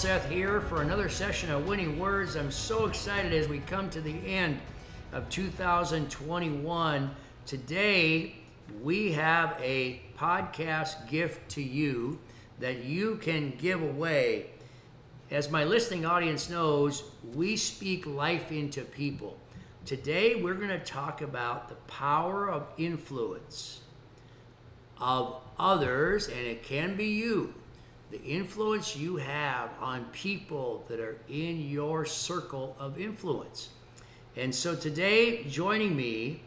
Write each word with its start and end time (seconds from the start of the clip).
Elseth 0.00 0.30
here 0.30 0.62
for 0.62 0.80
another 0.80 1.10
session 1.10 1.50
of 1.50 1.68
Winning 1.68 1.98
Words. 1.98 2.34
I'm 2.34 2.50
so 2.50 2.86
excited 2.86 3.34
as 3.34 3.48
we 3.48 3.58
come 3.58 3.90
to 3.90 4.00
the 4.00 4.16
end 4.26 4.58
of 5.12 5.28
2021. 5.28 7.10
Today, 7.44 8.36
we 8.82 9.12
have 9.12 9.58
a 9.60 10.00
podcast 10.16 11.06
gift 11.06 11.50
to 11.50 11.62
you 11.62 12.18
that 12.60 12.82
you 12.84 13.16
can 13.16 13.50
give 13.58 13.82
away. 13.82 14.46
As 15.30 15.50
my 15.50 15.64
listening 15.64 16.06
audience 16.06 16.48
knows, 16.48 17.02
we 17.34 17.58
speak 17.58 18.06
life 18.06 18.50
into 18.50 18.80
people. 18.80 19.36
Today, 19.84 20.34
we're 20.34 20.54
going 20.54 20.68
to 20.70 20.78
talk 20.78 21.20
about 21.20 21.68
the 21.68 21.74
power 21.74 22.48
of 22.48 22.66
influence 22.78 23.80
of 24.98 25.42
others, 25.58 26.26
and 26.26 26.38
it 26.38 26.62
can 26.62 26.96
be 26.96 27.08
you 27.08 27.52
the 28.10 28.22
influence 28.22 28.96
you 28.96 29.16
have 29.16 29.70
on 29.80 30.04
people 30.06 30.84
that 30.88 30.98
are 30.98 31.18
in 31.28 31.68
your 31.68 32.04
circle 32.04 32.76
of 32.78 32.98
influence. 33.00 33.70
And 34.36 34.54
so 34.54 34.74
today, 34.74 35.44
joining 35.44 35.94
me 35.94 36.42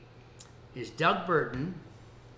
is 0.76 0.90
Doug 0.90 1.26
Burton, 1.26 1.76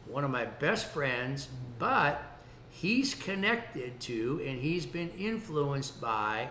one 0.07 0.23
of 0.23 0.29
my 0.29 0.45
best 0.45 0.87
friends, 0.87 1.47
but 1.79 2.21
he's 2.69 3.15
connected 3.15 3.99
to 4.01 4.41
and 4.45 4.59
he's 4.59 4.85
been 4.85 5.09
influenced 5.11 5.99
by 5.99 6.49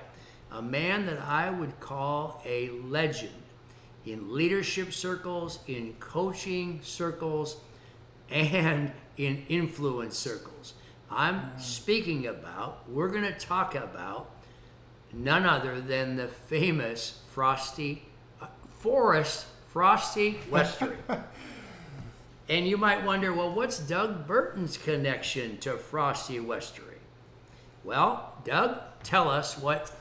a 0.51 0.63
man 0.63 1.07
that 1.07 1.21
I 1.21 1.51
would 1.51 1.79
call 1.81 2.43
a 2.45 2.71
legend 2.71 3.35
in 4.05 4.35
leadership 4.35 4.93
circles, 4.93 5.61
in 5.67 5.95
coaching 5.99 6.81
circles, 6.83 7.57
and 8.31 8.93
in 9.17 9.45
influence 9.49 10.19
circles. 10.19 10.75
I'm 11.11 11.59
speaking 11.59 12.27
about, 12.27 12.89
we're 12.89 13.09
going 13.09 13.25
to 13.25 13.39
talk 13.39 13.75
about 13.75 14.31
none 15.13 15.45
other 15.45 15.81
than 15.81 16.17
the 16.17 16.29
famous 16.29 17.21
Frosty, 17.33 18.03
uh, 18.41 18.47
Forrest 18.81 19.47
Frosty 19.69 20.39
Westering. 20.51 20.99
and 22.49 22.67
you 22.67 22.77
might 22.77 23.05
wonder, 23.05 23.33
well, 23.33 23.53
what's 23.53 23.79
Doug 23.79 24.27
Burton's 24.27 24.77
connection 24.77 25.59
to 25.59 25.77
Frosty 25.77 26.41
Westering? 26.41 27.01
Well, 27.83 28.35
Doug, 28.45 28.79
tell 29.03 29.29
us 29.29 29.59
what 29.59 29.93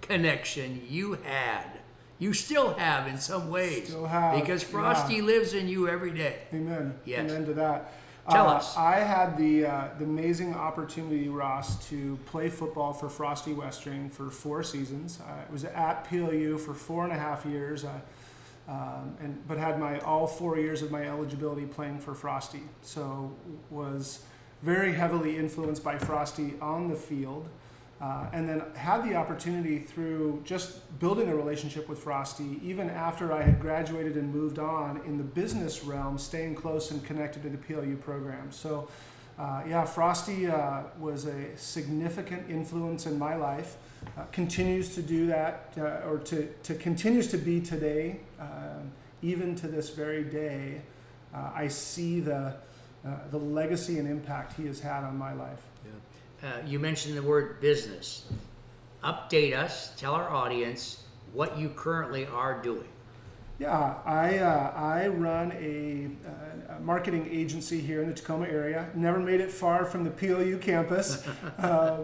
connection 0.00 0.82
you 0.88 1.14
had. 1.24 1.80
You 2.18 2.32
still 2.32 2.74
have 2.74 3.08
in 3.08 3.18
some 3.18 3.50
ways. 3.50 3.88
Still 3.88 4.06
have, 4.06 4.38
Because 4.38 4.62
Frosty 4.62 5.16
yeah. 5.16 5.22
lives 5.22 5.52
in 5.52 5.68
you 5.68 5.88
every 5.88 6.12
day. 6.12 6.38
Amen. 6.52 6.94
Yes. 7.04 7.30
Amen 7.30 7.44
to 7.46 7.54
that. 7.54 7.92
Tell 8.30 8.48
Uh, 8.48 8.54
us. 8.54 8.76
I 8.76 9.00
had 9.00 9.36
the 9.36 9.66
uh, 9.66 9.88
the 9.98 10.04
amazing 10.04 10.54
opportunity, 10.54 11.28
Ross, 11.28 11.86
to 11.90 12.18
play 12.26 12.48
football 12.48 12.92
for 12.94 13.08
Frosty 13.10 13.52
Westering 13.52 14.08
for 14.08 14.30
four 14.30 14.62
seasons. 14.62 15.18
I 15.26 15.50
was 15.52 15.64
at 15.64 16.04
PLU 16.08 16.56
for 16.56 16.72
four 16.72 17.04
and 17.04 17.12
a 17.12 17.18
half 17.18 17.44
years, 17.44 17.84
uh, 17.84 17.90
um, 18.66 19.14
and 19.20 19.46
but 19.46 19.58
had 19.58 19.78
my 19.78 19.98
all 20.00 20.26
four 20.26 20.58
years 20.58 20.80
of 20.80 20.90
my 20.90 21.06
eligibility 21.06 21.66
playing 21.66 21.98
for 21.98 22.14
Frosty. 22.14 22.62
So 22.80 23.30
was 23.70 24.24
very 24.62 24.92
heavily 24.94 25.36
influenced 25.36 25.84
by 25.84 25.98
Frosty 25.98 26.54
on 26.62 26.88
the 26.88 26.96
field. 26.96 27.46
Uh, 28.00 28.26
and 28.32 28.48
then 28.48 28.62
had 28.74 29.04
the 29.04 29.14
opportunity 29.14 29.78
through 29.78 30.42
just 30.44 30.98
building 30.98 31.28
a 31.28 31.34
relationship 31.34 31.88
with 31.88 31.98
Frosty, 31.98 32.60
even 32.62 32.90
after 32.90 33.32
I 33.32 33.42
had 33.42 33.60
graduated 33.60 34.16
and 34.16 34.34
moved 34.34 34.58
on 34.58 35.00
in 35.06 35.16
the 35.16 35.24
business 35.24 35.84
realm, 35.84 36.18
staying 36.18 36.56
close 36.56 36.90
and 36.90 37.02
connected 37.04 37.44
to 37.44 37.48
the 37.48 37.56
PLU 37.56 37.96
program. 37.96 38.50
So, 38.50 38.88
uh, 39.38 39.62
yeah, 39.66 39.84
Frosty 39.84 40.48
uh, 40.48 40.82
was 40.98 41.26
a 41.26 41.56
significant 41.56 42.50
influence 42.50 43.06
in 43.06 43.18
my 43.18 43.36
life. 43.36 43.76
Uh, 44.18 44.24
continues 44.32 44.94
to 44.96 45.02
do 45.02 45.26
that, 45.28 45.72
uh, 45.78 46.06
or 46.08 46.18
to, 46.18 46.46
to 46.64 46.74
continues 46.74 47.28
to 47.28 47.38
be 47.38 47.60
today, 47.60 48.20
um, 48.40 48.92
even 49.22 49.54
to 49.56 49.68
this 49.68 49.90
very 49.90 50.24
day. 50.24 50.82
Uh, 51.32 51.50
I 51.54 51.68
see 51.68 52.20
the 52.20 52.54
uh, 53.04 53.10
the 53.30 53.38
legacy 53.38 53.98
and 53.98 54.08
impact 54.08 54.54
he 54.56 54.66
has 54.66 54.80
had 54.80 55.04
on 55.04 55.18
my 55.18 55.34
life. 55.34 55.60
Uh, 56.44 56.58
you 56.66 56.78
mentioned 56.78 57.16
the 57.16 57.22
word 57.22 57.58
business. 57.62 58.26
Update 59.02 59.56
us, 59.56 59.94
tell 59.96 60.12
our 60.12 60.28
audience 60.28 61.02
what 61.32 61.56
you 61.58 61.70
currently 61.70 62.26
are 62.26 62.60
doing. 62.60 62.88
Yeah, 63.58 63.94
I, 64.04 64.38
uh, 64.38 64.72
I 64.76 65.06
run 65.06 65.52
a, 65.52 66.10
uh, 66.28 66.76
a 66.76 66.80
marketing 66.80 67.28
agency 67.30 67.80
here 67.80 68.02
in 68.02 68.08
the 68.08 68.14
Tacoma 68.14 68.46
area. 68.46 68.90
Never 68.94 69.20
made 69.20 69.40
it 69.40 69.50
far 69.50 69.86
from 69.86 70.04
the 70.04 70.10
PLU 70.10 70.58
campus. 70.58 71.26
uh, 71.58 72.00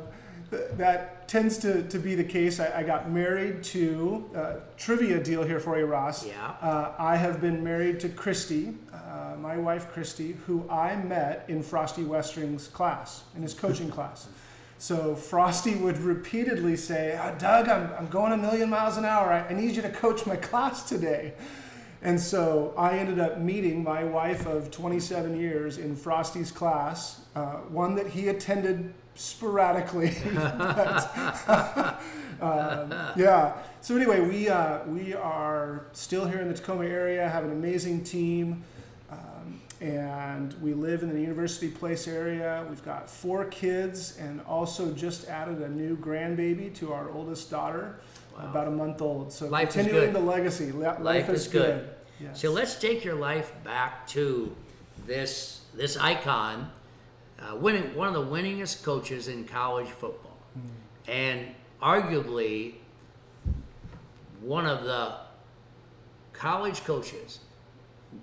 that 0.50 1.19
tends 1.30 1.58
to, 1.58 1.84
to 1.84 1.96
be 1.96 2.16
the 2.16 2.24
case. 2.24 2.58
I, 2.58 2.80
I 2.80 2.82
got 2.82 3.08
married 3.08 3.62
to, 3.62 4.28
uh, 4.34 4.54
trivia 4.76 5.22
deal 5.22 5.44
here 5.44 5.60
for 5.60 5.78
you, 5.78 5.86
Ross. 5.86 6.26
Yeah. 6.26 6.54
Uh, 6.60 6.92
I 6.98 7.14
have 7.14 7.40
been 7.40 7.62
married 7.62 8.00
to 8.00 8.08
Christy, 8.08 8.74
uh, 8.92 9.36
my 9.38 9.56
wife 9.56 9.92
Christy, 9.92 10.32
who 10.48 10.68
I 10.68 10.96
met 10.96 11.44
in 11.46 11.62
Frosty 11.62 12.02
Westering's 12.02 12.66
class, 12.66 13.22
in 13.36 13.42
his 13.42 13.54
coaching 13.54 13.90
class. 13.90 14.26
So 14.78 15.14
Frosty 15.14 15.76
would 15.76 15.98
repeatedly 15.98 16.76
say, 16.76 17.16
"Ah, 17.16 17.30
Doug, 17.38 17.68
I'm, 17.68 17.92
I'm 17.96 18.08
going 18.08 18.32
a 18.32 18.36
million 18.36 18.68
miles 18.68 18.96
an 18.96 19.04
hour. 19.04 19.32
I, 19.32 19.46
I 19.50 19.52
need 19.52 19.76
you 19.76 19.82
to 19.82 19.90
coach 19.90 20.26
my 20.26 20.34
class 20.34 20.88
today. 20.88 21.34
And 22.02 22.18
so 22.18 22.74
I 22.76 22.98
ended 22.98 23.20
up 23.20 23.38
meeting 23.38 23.84
my 23.84 24.02
wife 24.02 24.46
of 24.46 24.72
27 24.72 25.38
years 25.38 25.78
in 25.78 25.94
Frosty's 25.94 26.50
class, 26.50 27.20
uh, 27.36 27.58
one 27.68 27.94
that 27.94 28.08
he 28.08 28.28
attended 28.28 28.94
sporadically. 29.20 30.14
but, 30.34 31.14
um, 32.40 32.92
yeah. 33.16 33.54
So 33.80 33.96
anyway, 33.96 34.20
we 34.20 34.48
uh, 34.48 34.84
we 34.86 35.14
are 35.14 35.84
still 35.92 36.26
here 36.26 36.40
in 36.40 36.48
the 36.48 36.54
Tacoma 36.54 36.84
area, 36.84 37.28
have 37.28 37.44
an 37.44 37.52
amazing 37.52 38.04
team, 38.04 38.62
um, 39.10 39.60
and 39.80 40.54
we 40.62 40.74
live 40.74 41.02
in 41.02 41.12
the 41.12 41.20
University 41.20 41.68
Place 41.68 42.06
area. 42.08 42.66
We've 42.68 42.84
got 42.84 43.08
four 43.08 43.44
kids, 43.46 44.16
and 44.18 44.40
also 44.42 44.92
just 44.92 45.28
added 45.28 45.58
a 45.62 45.68
new 45.68 45.96
grandbaby 45.96 46.74
to 46.76 46.92
our 46.92 47.10
oldest 47.10 47.50
daughter, 47.50 47.96
Wow. 48.38 48.50
about 48.50 48.68
a 48.68 48.70
month 48.70 49.02
old. 49.02 49.32
So 49.32 49.48
Life 49.48 49.70
is 49.70 49.74
continuing 49.74 50.12
good. 50.12 50.22
the 50.22 50.26
legacy. 50.26 50.72
Li- 50.72 50.86
Life, 51.00 51.28
is 51.30 51.48
good. 51.48 51.88
Yes. 52.20 52.40
So 52.40 52.50
let's 52.52 52.76
take 52.78 53.04
your 53.04 53.14
life 53.16 53.52
back 53.64 54.06
to 54.08 54.54
this 55.06 55.62
this 55.74 55.96
icon, 55.96 56.70
uh, 57.42 57.56
winning 57.56 57.94
one 57.94 58.08
of 58.08 58.14
the 58.14 58.24
winningest 58.36 58.82
coaches 58.82 59.28
in 59.28 59.44
college 59.44 59.88
football, 59.88 60.36
Hmm. 60.54 61.10
and 61.10 61.46
arguably 61.80 62.74
one 64.40 64.66
of 64.66 64.84
the 64.84 65.14
college 66.32 66.84
coaches 66.84 67.40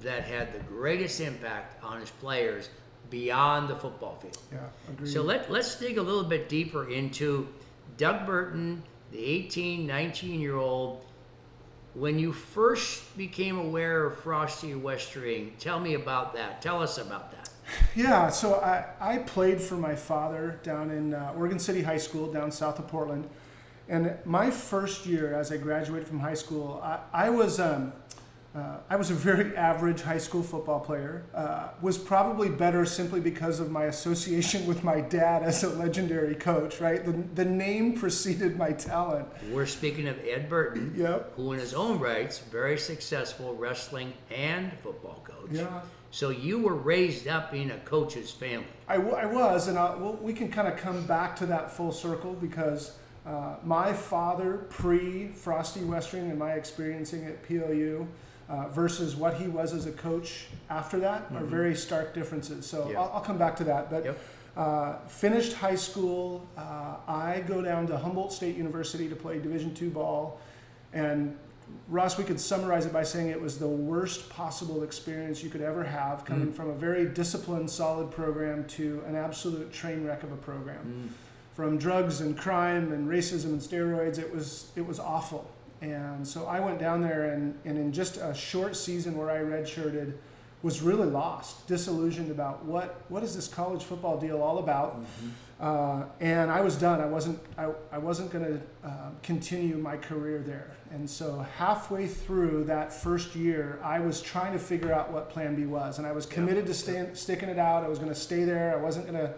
that 0.01 0.23
had 0.23 0.53
the 0.53 0.59
greatest 0.59 1.19
impact 1.21 1.83
on 1.83 1.99
his 1.99 2.09
players 2.11 2.69
beyond 3.09 3.69
the 3.69 3.75
football 3.75 4.17
field. 4.21 4.37
Yeah, 4.51 4.59
agreed. 4.89 5.11
So 5.11 5.21
let, 5.21 5.49
let's 5.51 5.79
dig 5.79 5.97
a 5.97 6.01
little 6.01 6.23
bit 6.23 6.49
deeper 6.49 6.89
into 6.89 7.47
Doug 7.95 8.25
Burton, 8.25 8.83
the 9.11 9.23
18, 9.23 9.85
19 9.87 10.41
year 10.41 10.57
old. 10.57 11.03
When 11.93 12.19
you 12.19 12.33
first 12.33 13.17
became 13.17 13.57
aware 13.57 14.05
of 14.05 14.19
Frosty 14.19 14.75
Westering, 14.75 15.53
tell 15.57 15.79
me 15.79 15.93
about 15.93 16.33
that. 16.33 16.61
Tell 16.61 16.81
us 16.81 16.97
about 16.97 17.31
that. 17.31 17.46
Yeah, 17.95 18.29
so 18.29 18.55
I, 18.55 18.85
I 18.99 19.17
played 19.19 19.59
for 19.61 19.75
my 19.75 19.95
father 19.95 20.59
down 20.63 20.91
in 20.91 21.13
uh, 21.13 21.33
Oregon 21.35 21.59
City 21.59 21.81
High 21.81 21.97
School, 21.97 22.31
down 22.31 22.51
south 22.51 22.79
of 22.79 22.87
Portland. 22.87 23.27
And 23.89 24.17
my 24.25 24.51
first 24.51 25.05
year 25.05 25.33
as 25.33 25.51
I 25.51 25.57
graduated 25.57 26.07
from 26.07 26.19
high 26.19 26.33
school, 26.33 26.81
I, 26.83 26.99
I 27.13 27.29
was 27.29 27.59
um, 27.59 27.93
uh, 28.55 28.77
I 28.89 28.95
was 28.95 29.11
a 29.11 29.13
very 29.13 29.55
average 29.55 30.01
high 30.01 30.17
school 30.17 30.41
football 30.41 30.79
player. 30.79 31.23
Uh, 31.33 31.69
was 31.81 31.97
probably 31.97 32.49
better 32.49 32.85
simply 32.85 33.19
because 33.19 33.59
of 33.59 33.69
my 33.69 33.83
association 33.85 34.65
with 34.65 34.83
my 34.83 34.99
dad 34.99 35.43
as 35.43 35.63
a 35.63 35.69
legendary 35.69 36.33
coach. 36.35 36.81
Right, 36.81 37.05
the, 37.05 37.11
the 37.35 37.45
name 37.45 37.93
preceded 37.93 38.57
my 38.57 38.71
talent. 38.71 39.27
We're 39.51 39.67
speaking 39.67 40.07
of 40.07 40.17
Ed 40.25 40.49
Burton, 40.49 40.93
Yep. 40.97 41.33
who, 41.35 41.53
in 41.53 41.59
his 41.59 41.73
own 41.73 41.99
rights, 41.99 42.39
very 42.39 42.77
successful 42.77 43.55
wrestling 43.55 44.13
and 44.35 44.71
football 44.81 45.23
coach. 45.23 45.51
Yeah. 45.51 45.81
So 46.11 46.29
you 46.29 46.59
were 46.59 46.73
raised 46.73 47.27
up 47.27 47.53
in 47.53 47.69
a 47.71 47.77
coach's 47.79 48.31
family. 48.31 48.65
I, 48.87 48.95
w- 48.97 49.15
I 49.15 49.25
was, 49.25 49.67
and 49.67 49.77
I, 49.77 49.95
well, 49.95 50.13
we 50.21 50.33
can 50.33 50.49
kind 50.49 50.67
of 50.67 50.77
come 50.77 51.05
back 51.05 51.35
to 51.37 51.45
that 51.47 51.71
full 51.71 51.91
circle 51.91 52.33
because 52.33 52.97
uh, 53.25 53.55
my 53.63 53.91
father, 53.93 54.65
pre 54.69 55.27
Frosty 55.27 55.81
Westering, 55.81 56.29
and 56.29 56.39
my 56.39 56.53
experiencing 56.53 57.25
at 57.25 57.43
PLU 57.45 58.07
uh, 58.49 58.69
versus 58.69 59.15
what 59.17 59.35
he 59.35 59.47
was 59.49 59.73
as 59.73 59.85
a 59.85 59.91
coach 59.91 60.45
after 60.69 60.97
that 60.99 61.25
are 61.35 61.43
very 61.43 61.75
stark 61.75 62.13
differences. 62.13 62.65
So 62.65 62.83
Mm-hmm. 62.83 62.91
Yeah. 62.91 63.01
I'll, 63.01 63.11
I'll 63.15 63.21
come 63.21 63.37
back 63.37 63.57
to 63.57 63.65
that. 63.65 63.89
But 63.91 64.05
Yep. 64.05 64.19
uh, 64.55 64.97
finished 65.07 65.53
high 65.53 65.75
school, 65.75 66.47
uh, 66.57 66.95
I 67.05 67.43
go 67.45 67.61
down 67.61 67.85
to 67.87 67.97
Humboldt 67.97 68.31
State 68.31 68.55
University 68.55 69.09
to 69.09 69.15
play 69.15 69.39
Division 69.39 69.73
two 69.75 69.89
ball, 69.89 70.39
and 70.93 71.35
Ross, 71.87 72.17
we 72.17 72.23
could 72.25 72.39
summarize 72.39 72.85
it 72.85 72.91
by 72.91 73.03
saying 73.03 73.29
it 73.29 73.41
was 73.41 73.57
the 73.57 73.67
worst 73.67 74.29
possible 74.29 74.83
experience 74.83 75.41
you 75.41 75.49
could 75.49 75.61
ever 75.61 75.83
have, 75.83 76.25
coming 76.25 76.49
mm. 76.49 76.53
from 76.53 76.69
a 76.69 76.73
very 76.73 77.05
disciplined, 77.05 77.69
solid 77.69 78.11
program 78.11 78.65
to 78.65 79.01
an 79.07 79.15
absolute 79.15 79.71
train 79.71 80.05
wreck 80.05 80.23
of 80.23 80.31
a 80.31 80.37
program. 80.37 81.09
Mm. 81.09 81.55
from 81.55 81.77
drugs 81.77 82.21
and 82.21 82.37
crime 82.37 82.91
and 82.91 83.09
racism 83.09 83.45
and 83.45 83.59
steroids. 83.61 84.19
It 84.19 84.31
was 84.31 84.71
it 84.75 84.85
was 84.85 84.99
awful. 84.99 85.49
And 85.81 86.27
so 86.27 86.45
I 86.45 86.59
went 86.59 86.79
down 86.79 87.01
there 87.01 87.31
and, 87.33 87.57
and 87.65 87.77
in 87.77 87.91
just 87.91 88.17
a 88.17 88.33
short 88.33 88.75
season 88.75 89.15
where 89.15 89.29
I 89.29 89.37
redshirted, 89.37 90.13
was 90.63 90.81
really 90.81 91.07
lost, 91.07 91.67
disillusioned 91.67 92.31
about 92.31 92.65
what 92.65 93.01
what 93.09 93.23
is 93.23 93.35
this 93.35 93.47
college 93.47 93.83
football 93.83 94.19
deal 94.19 94.41
all 94.41 94.59
about. 94.59 94.99
Mm-hmm. 94.99 95.29
Uh, 95.59 96.03
and 96.19 96.51
I 96.51 96.61
was 96.61 96.75
done. 96.75 97.01
I 97.01 97.05
wasn't 97.05 97.39
I, 97.57 97.69
I 97.91 97.97
wasn't 97.97 98.31
going 98.31 98.45
to 98.45 98.87
uh, 98.87 99.09
continue 99.23 99.77
my 99.77 99.97
career 99.97 100.39
there. 100.39 100.71
And 100.91 101.09
so 101.09 101.45
halfway 101.57 102.07
through 102.07 102.65
that 102.65 102.93
first 102.93 103.35
year, 103.35 103.79
I 103.83 103.99
was 103.99 104.21
trying 104.21 104.53
to 104.53 104.59
figure 104.59 104.93
out 104.93 105.11
what 105.11 105.29
Plan 105.29 105.55
B 105.55 105.65
was, 105.65 105.97
and 105.97 106.07
I 106.07 106.11
was 106.11 106.25
committed 106.25 106.63
yeah. 106.63 106.67
to 106.67 106.73
stay, 106.73 107.09
sticking 107.13 107.49
it 107.49 107.59
out. 107.59 107.83
I 107.83 107.87
was 107.87 107.99
going 107.99 108.11
to 108.11 108.19
stay 108.19 108.43
there. 108.43 108.77
I 108.77 108.81
wasn't 108.81 109.07
going 109.07 109.17
to 109.17 109.33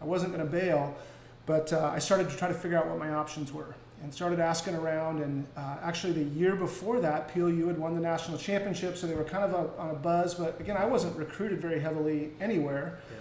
I 0.00 0.04
wasn't 0.04 0.32
going 0.34 0.44
to 0.44 0.50
bail. 0.50 0.96
But 1.44 1.72
uh, 1.72 1.90
I 1.92 1.98
started 1.98 2.30
to 2.30 2.36
try 2.36 2.46
to 2.46 2.54
figure 2.54 2.78
out 2.78 2.86
what 2.86 2.98
my 2.98 3.12
options 3.14 3.52
were 3.52 3.74
and 4.02 4.12
started 4.12 4.40
asking 4.40 4.74
around. 4.74 5.22
And 5.22 5.46
uh, 5.56 5.76
actually, 5.82 6.12
the 6.12 6.24
year 6.24 6.56
before 6.56 7.00
that, 7.00 7.32
PLU 7.32 7.66
had 7.68 7.78
won 7.78 7.94
the 7.94 8.00
national 8.00 8.38
championship, 8.38 8.96
so 8.96 9.06
they 9.06 9.14
were 9.14 9.24
kind 9.24 9.44
of 9.44 9.52
a, 9.52 9.80
on 9.80 9.90
a 9.90 9.94
buzz. 9.94 10.34
But 10.34 10.60
again, 10.60 10.76
I 10.76 10.84
wasn't 10.84 11.16
recruited 11.16 11.60
very 11.60 11.80
heavily 11.80 12.32
anywhere. 12.40 12.98
Yeah. 13.10 13.16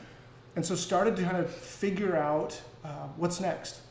And 0.56 0.66
so 0.66 0.75
started 0.75 1.16
to 1.18 1.24
kind 1.24 1.38
of 1.38 1.50
figure 1.50 2.18
out 2.18 2.62
uh, 2.83 3.07
what's 3.16 3.39
next. 3.39 3.81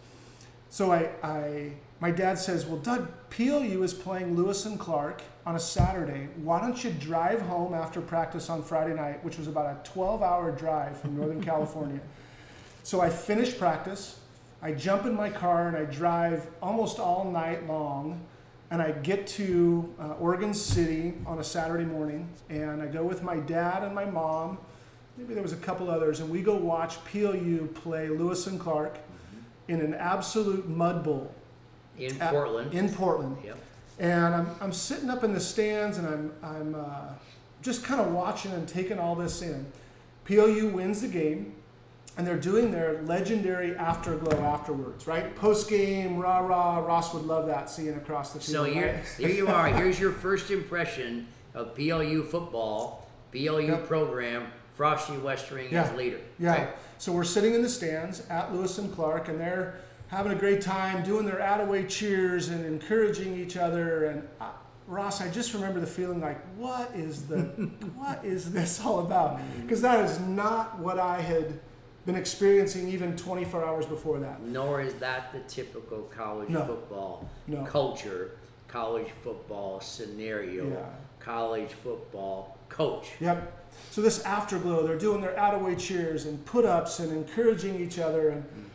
So 0.69 0.93
I, 0.93 1.11
I, 1.23 1.73
my 1.99 2.13
dad 2.13 2.39
says, 2.39 2.65
well, 2.65 2.79
Doug, 2.79 3.09
PLU 3.31 3.83
is 3.83 3.93
playing 3.93 4.37
Lewis 4.37 4.67
and 4.67 4.79
Clark 4.79 5.23
on 5.45 5.57
a 5.57 5.61
Saturday. 5.61 6.29
Why 6.37 6.61
don't 6.61 6.83
you 6.85 6.91
drive 6.91 7.41
home 7.43 7.75
after 7.75 8.01
practice 8.01 8.49
on 8.49 8.63
Friday 8.63 8.95
night, 8.95 9.25
which 9.25 9.37
was 9.37 9.49
about 9.49 9.67
a 9.67 9.91
12 9.91 10.23
hour 10.23 10.53
drive 10.53 11.01
from 11.01 11.17
Northern 11.17 11.43
California. 11.51 12.01
So 12.85 13.01
I 13.01 13.11
finished 13.11 13.59
practice, 13.59 14.20
I 14.62 14.73
jump 14.73 15.07
in 15.07 15.15
my 15.15 15.31
car 15.31 15.69
and 15.69 15.77
I 15.77 15.85
drive 15.85 16.47
almost 16.62 16.99
all 16.99 17.31
night 17.31 17.67
long. 17.67 18.21
And 18.73 18.81
I 18.81 18.93
get 18.93 19.27
to 19.29 19.93
uh, 19.99 20.12
Oregon 20.21 20.55
City 20.55 21.15
on 21.27 21.41
a 21.41 21.45
Saturday 21.45 21.85
morning, 21.85 22.29
and 22.49 22.81
I 22.81 22.87
go 22.87 23.03
with 23.03 23.21
my 23.21 23.37
dad 23.39 23.83
and 23.83 23.93
my 23.93 24.05
mom. 24.05 24.59
Maybe 25.17 25.35
there 25.35 25.43
was 25.43 25.53
a 25.53 25.57
couple 25.57 25.91
others, 25.91 26.21
and 26.21 26.31
we 26.31 26.41
go 26.41 26.55
watch 26.55 27.05
PLU 27.07 27.67
play 27.67 28.09
Lewis 28.09 28.47
and 28.47 28.61
Clark 28.61 28.95
mm-hmm. 28.95 29.73
in 29.73 29.81
an 29.81 29.93
absolute 29.95 30.69
mud 30.69 31.03
bowl 31.03 31.35
in 31.99 32.21
at, 32.23 32.31
Portland. 32.31 32.73
In 32.73 32.89
Portland. 32.89 33.39
Yep. 33.45 33.59
And 33.99 34.35
I'm, 34.37 34.51
I'm 34.61 34.73
sitting 34.73 35.11
up 35.11 35.25
in 35.25 35.35
the 35.35 35.41
stands, 35.41 35.99
and 35.99 36.07
I'm 36.07 36.33
I'm 36.43 36.75
uh, 36.77 37.09
just 37.62 37.83
kind 37.83 38.01
of 38.01 38.12
watching 38.12 38.53
and 38.53 38.69
taking 38.69 39.01
all 39.01 39.17
this 39.17 39.43
in. 39.43 39.67
PLU 40.25 40.69
wins 40.69 41.01
the 41.01 41.09
game 41.09 41.55
and 42.17 42.27
they're 42.27 42.37
doing 42.37 42.71
their 42.71 43.03
legendary 43.03 43.77
afterglow 43.77 44.39
afterwards, 44.41 45.07
right? 45.07 45.35
Post 45.37 45.69
game, 45.69 46.19
rah 46.19 46.39
rah. 46.39 46.79
Ross 46.79 47.15
would 47.15 47.25
love 47.25 47.47
that 47.47 47.71
seeing 47.71 47.95
across 47.97 48.33
the 48.33 48.41
field. 48.41 48.53
So 48.53 48.65
here, 48.65 48.95
right? 48.95 49.27
here 49.27 49.31
you 49.31 49.47
are. 49.49 49.69
Here's 49.69 49.99
your 49.99 50.12
first 50.12 50.51
impression 50.51 51.27
of 51.55 51.75
PLU 51.75 52.25
football, 52.25 53.09
PLU 53.33 53.69
yep. 53.69 53.87
program, 53.87 54.47
Frosty 54.75 55.17
Westering 55.19 55.73
yeah. 55.73 55.85
as 55.85 55.97
leader. 55.97 56.21
Yeah. 56.39 56.53
Right? 56.53 56.69
So 56.99 57.12
we're 57.12 57.25
sitting 57.25 57.55
in 57.55 57.62
the 57.62 57.69
stands 57.69 58.27
at 58.29 58.53
Lewis 58.55 58.79
and 58.79 58.93
Clark, 58.93 59.29
and 59.29 59.41
they're 59.41 59.81
having 60.09 60.33
a 60.33 60.37
great 60.37 60.61
time 60.61 61.03
doing 61.05 61.25
their 61.25 61.39
attaway 61.39 61.89
cheers 61.89 62.49
and 62.49 62.67
encouraging 62.67 63.39
each 63.39 63.57
other. 63.57 64.07
And 64.07 64.29
I, 64.41 64.51
Ross, 64.87 65.21
I 65.21 65.31
just 65.31 65.55
remember 65.55 65.81
the 65.81 65.87
feeling 65.87 66.21
like, 66.21 66.45
what 66.57 66.91
is 66.95 67.27
the, 67.27 67.39
what 67.95 68.25
is 68.25 68.53
this 68.53 68.85
all 68.85 68.99
about? 68.99 69.41
Because 69.62 69.81
that 69.83 70.05
is 70.05 70.19
not 70.21 70.79
what 70.79 70.99
I 70.99 71.21
had 71.21 71.61
been 72.06 72.17
experiencing 72.17 72.88
even 72.88 73.17
24 73.17 73.64
hours 73.64 73.87
before 73.87 74.19
that. 74.20 74.43
Nor 74.43 74.81
is 74.81 74.94
that 74.94 75.32
the 75.32 75.41
typical 75.41 76.02
college 76.02 76.49
no. 76.49 76.64
football 76.64 77.29
no. 77.47 77.64
culture, 77.64 78.32
college 78.69 79.08
football 79.23 79.81
scenario, 79.81 80.69
yeah. 80.69 80.85
college 81.19 81.70
football 81.70 82.56
coach. 82.69 83.11
Yep. 83.20 83.56
So 83.91 84.00
this 84.00 84.25
afterglow, 84.25 84.87
they're 84.87 84.99
doing 84.99 85.20
their 85.20 85.35
attaway 85.35 85.79
cheers 85.79 86.26
and 86.26 86.44
put-ups 86.44 87.00
and 87.00 87.12
encouraging 87.12 87.81
each 87.81 87.99
other 87.99 88.31
and 88.31 88.43
mm-hmm. 88.43 88.67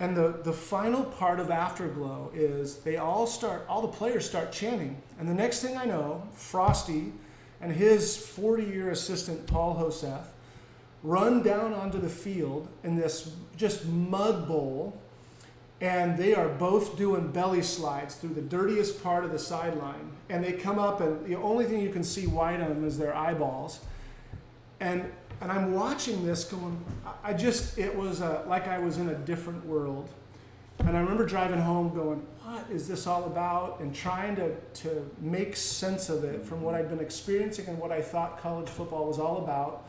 and 0.00 0.16
the, 0.16 0.40
the 0.42 0.52
final 0.52 1.04
part 1.04 1.40
of 1.40 1.50
afterglow 1.50 2.30
is 2.34 2.78
they 2.78 2.96
all 2.96 3.26
start 3.26 3.64
all 3.68 3.82
the 3.82 3.88
players 3.88 4.24
start 4.28 4.52
chanting 4.52 5.00
and 5.18 5.28
the 5.28 5.34
next 5.34 5.60
thing 5.60 5.76
I 5.76 5.84
know, 5.84 6.26
Frosty 6.34 7.12
and 7.60 7.72
his 7.72 8.16
40-year 8.16 8.90
assistant 8.90 9.46
Paul 9.46 9.76
Hoseth 9.76 10.26
run 11.04 11.42
down 11.42 11.72
onto 11.72 12.00
the 12.00 12.08
field 12.08 12.66
in 12.82 12.96
this 12.96 13.32
just 13.56 13.86
mud 13.86 14.48
bowl, 14.48 14.98
and 15.80 16.18
they 16.18 16.34
are 16.34 16.48
both 16.48 16.96
doing 16.96 17.30
belly 17.30 17.62
slides 17.62 18.16
through 18.16 18.34
the 18.34 18.40
dirtiest 18.42 19.02
part 19.04 19.24
of 19.24 19.30
the 19.30 19.38
sideline. 19.38 20.10
And 20.30 20.42
they 20.42 20.52
come 20.52 20.78
up, 20.78 21.00
and 21.00 21.24
the 21.26 21.36
only 21.36 21.66
thing 21.66 21.80
you 21.80 21.90
can 21.90 22.02
see 22.02 22.26
white 22.26 22.60
on 22.60 22.70
them 22.70 22.84
is 22.84 22.98
their 22.98 23.14
eyeballs. 23.14 23.80
And 24.80 25.12
and 25.40 25.52
I'm 25.52 25.74
watching 25.74 26.24
this 26.24 26.44
going, 26.44 26.82
I 27.22 27.34
just, 27.34 27.76
it 27.76 27.94
was 27.94 28.20
a, 28.20 28.44
like 28.48 28.66
I 28.66 28.78
was 28.78 28.98
in 28.98 29.08
a 29.10 29.14
different 29.14 29.66
world. 29.66 30.08
And 30.78 30.96
I 30.96 31.00
remember 31.00 31.26
driving 31.26 31.60
home 31.60 31.94
going, 31.94 32.24
what 32.42 32.64
is 32.70 32.88
this 32.88 33.06
all 33.06 33.24
about? 33.24 33.80
And 33.80 33.94
trying 33.94 34.36
to, 34.36 34.54
to 34.54 35.10
make 35.20 35.56
sense 35.56 36.08
of 36.08 36.24
it 36.24 36.44
from 36.44 36.62
what 36.62 36.74
I'd 36.74 36.88
been 36.88 37.00
experiencing 37.00 37.66
and 37.66 37.78
what 37.78 37.92
I 37.92 38.00
thought 38.00 38.40
college 38.40 38.68
football 38.68 39.06
was 39.06 39.18
all 39.18 39.38
about 39.38 39.84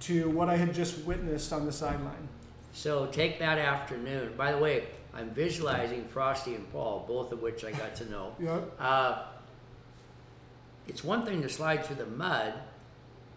to 0.00 0.28
what 0.30 0.48
I 0.48 0.56
had 0.56 0.74
just 0.74 1.04
witnessed 1.04 1.52
on 1.52 1.66
the 1.66 1.72
sideline. 1.72 2.28
So 2.72 3.06
take 3.06 3.38
that 3.38 3.58
afternoon. 3.58 4.34
By 4.36 4.52
the 4.52 4.58
way, 4.58 4.84
I'm 5.14 5.30
visualizing 5.30 6.04
Frosty 6.04 6.54
and 6.54 6.70
Paul, 6.72 7.04
both 7.08 7.32
of 7.32 7.40
which 7.40 7.64
I 7.64 7.72
got 7.72 7.96
to 7.96 8.10
know. 8.10 8.34
yep. 8.40 8.72
Uh, 8.78 9.22
it's 10.86 11.02
one 11.02 11.24
thing 11.24 11.42
to 11.42 11.48
slide 11.48 11.84
through 11.84 11.96
the 11.96 12.06
mud, 12.06 12.54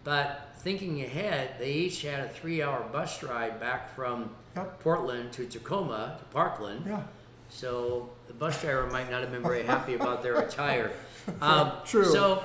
but 0.04 0.50
thinking 0.58 1.00
ahead, 1.02 1.54
they 1.58 1.72
each 1.72 2.02
had 2.02 2.20
a 2.20 2.28
three-hour 2.28 2.88
bus 2.92 3.22
ride 3.22 3.58
back 3.58 3.94
from 3.94 4.30
yep. 4.54 4.78
Portland 4.80 5.32
to 5.32 5.46
Tacoma 5.46 6.16
to 6.18 6.24
Parkland. 6.26 6.84
Yeah. 6.86 7.02
So 7.48 8.10
the 8.26 8.34
bus 8.34 8.60
driver 8.60 8.86
might 8.88 9.10
not 9.10 9.22
have 9.22 9.32
been 9.32 9.42
very 9.42 9.62
happy 9.62 9.94
about 9.94 10.22
their 10.22 10.38
attire. 10.40 10.92
Um, 11.42 11.72
True. 11.84 12.06
So 12.06 12.42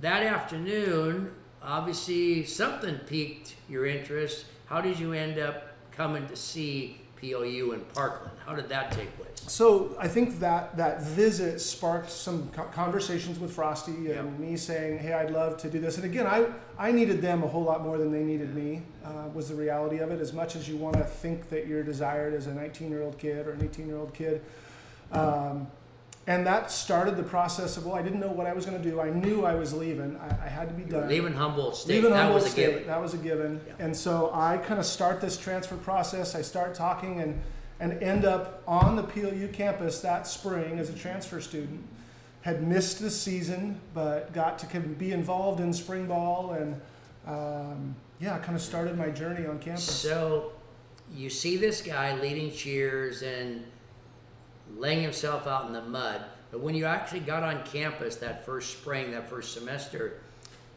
that 0.00 0.22
afternoon, 0.22 1.32
obviously 1.62 2.44
something 2.44 2.96
piqued 3.06 3.54
your 3.68 3.86
interest. 3.86 4.46
How 4.66 4.80
did 4.80 4.98
you 4.98 5.12
end 5.12 5.38
up 5.38 5.74
coming 5.92 6.26
to 6.28 6.36
see 6.36 7.00
PLU 7.20 7.72
in 7.72 7.80
Parkland? 7.94 8.36
How 8.46 8.54
did 8.54 8.68
that 8.68 8.92
take 8.92 9.14
place? 9.16 9.28
So 9.46 9.96
I 9.98 10.08
think 10.08 10.38
that 10.40 10.76
that 10.76 11.02
visit 11.02 11.60
sparked 11.60 12.10
some 12.10 12.50
conversations 12.72 13.38
with 13.38 13.52
Frosty 13.52 13.92
and 13.92 14.06
yeah. 14.06 14.22
me 14.22 14.56
saying, 14.56 14.98
"Hey, 14.98 15.12
I'd 15.12 15.30
love 15.30 15.56
to 15.58 15.70
do 15.70 15.80
this." 15.80 15.96
And 15.96 16.04
again, 16.04 16.26
I 16.26 16.46
I 16.78 16.92
needed 16.92 17.20
them 17.20 17.42
a 17.42 17.48
whole 17.48 17.64
lot 17.64 17.82
more 17.82 17.98
than 17.98 18.12
they 18.12 18.22
needed 18.22 18.54
me. 18.54 18.82
Uh, 19.04 19.28
was 19.34 19.48
the 19.48 19.54
reality 19.54 19.98
of 19.98 20.10
it. 20.10 20.20
As 20.20 20.32
much 20.32 20.56
as 20.56 20.68
you 20.68 20.76
want 20.76 20.96
to 20.96 21.04
think 21.04 21.48
that 21.50 21.66
you're 21.66 21.82
desired 21.82 22.34
as 22.34 22.46
a 22.46 22.54
19 22.54 22.90
year 22.90 23.02
old 23.02 23.18
kid 23.18 23.46
or 23.46 23.52
an 23.52 23.62
18 23.62 23.86
year 23.86 23.96
old 23.96 24.14
kid. 24.14 24.42
Um, 25.12 25.66
and 26.30 26.46
that 26.46 26.70
started 26.70 27.16
the 27.16 27.24
process 27.24 27.76
of 27.76 27.86
well, 27.86 27.96
I 27.96 28.02
didn't 28.02 28.20
know 28.20 28.30
what 28.30 28.46
I 28.46 28.52
was 28.52 28.64
going 28.64 28.80
to 28.80 28.88
do. 28.88 29.00
I 29.00 29.10
knew 29.10 29.44
I 29.44 29.56
was 29.56 29.74
leaving. 29.74 30.16
I, 30.16 30.46
I 30.46 30.48
had 30.48 30.68
to 30.68 30.74
be 30.74 30.84
done. 30.84 31.08
Leaving 31.08 31.32
Humboldt 31.32 31.76
State. 31.76 31.94
Leaving 31.94 32.10
that 32.12 32.18
Humboldt 32.18 32.42
was 32.44 32.52
State. 32.52 32.62
a 32.62 32.70
given. 32.70 32.86
That 32.86 33.02
was 33.02 33.14
a 33.14 33.18
given. 33.18 33.60
Yeah. 33.66 33.72
And 33.80 33.96
so 33.96 34.30
I 34.32 34.58
kind 34.58 34.78
of 34.78 34.86
start 34.86 35.20
this 35.20 35.36
transfer 35.36 35.76
process. 35.76 36.36
I 36.36 36.42
start 36.42 36.76
talking 36.76 37.20
and 37.20 37.40
and 37.80 38.00
end 38.00 38.24
up 38.24 38.62
on 38.68 38.94
the 38.94 39.02
PLU 39.02 39.48
campus 39.48 40.00
that 40.02 40.24
spring 40.28 40.78
as 40.78 40.88
a 40.88 40.92
transfer 40.92 41.40
student. 41.40 41.84
Had 42.42 42.62
missed 42.62 43.00
the 43.00 43.10
season, 43.10 43.80
but 43.92 44.32
got 44.32 44.60
to 44.60 44.78
be 44.78 45.10
involved 45.10 45.58
in 45.58 45.72
spring 45.72 46.06
ball 46.06 46.52
and 46.52 46.80
um, 47.26 47.96
yeah, 48.20 48.38
kind 48.38 48.54
of 48.54 48.62
started 48.62 48.96
my 48.96 49.10
journey 49.10 49.46
on 49.46 49.58
campus. 49.58 49.82
So 49.82 50.52
you 51.12 51.28
see 51.28 51.56
this 51.56 51.82
guy 51.82 52.14
leading 52.20 52.52
cheers 52.52 53.22
and 53.22 53.64
laying 54.76 55.02
himself 55.02 55.46
out 55.46 55.66
in 55.66 55.72
the 55.72 55.82
mud. 55.82 56.24
But 56.50 56.60
when 56.60 56.74
you 56.74 56.84
actually 56.84 57.20
got 57.20 57.42
on 57.42 57.62
campus 57.64 58.16
that 58.16 58.44
first 58.44 58.72
spring, 58.72 59.12
that 59.12 59.28
first 59.28 59.54
semester, 59.54 60.20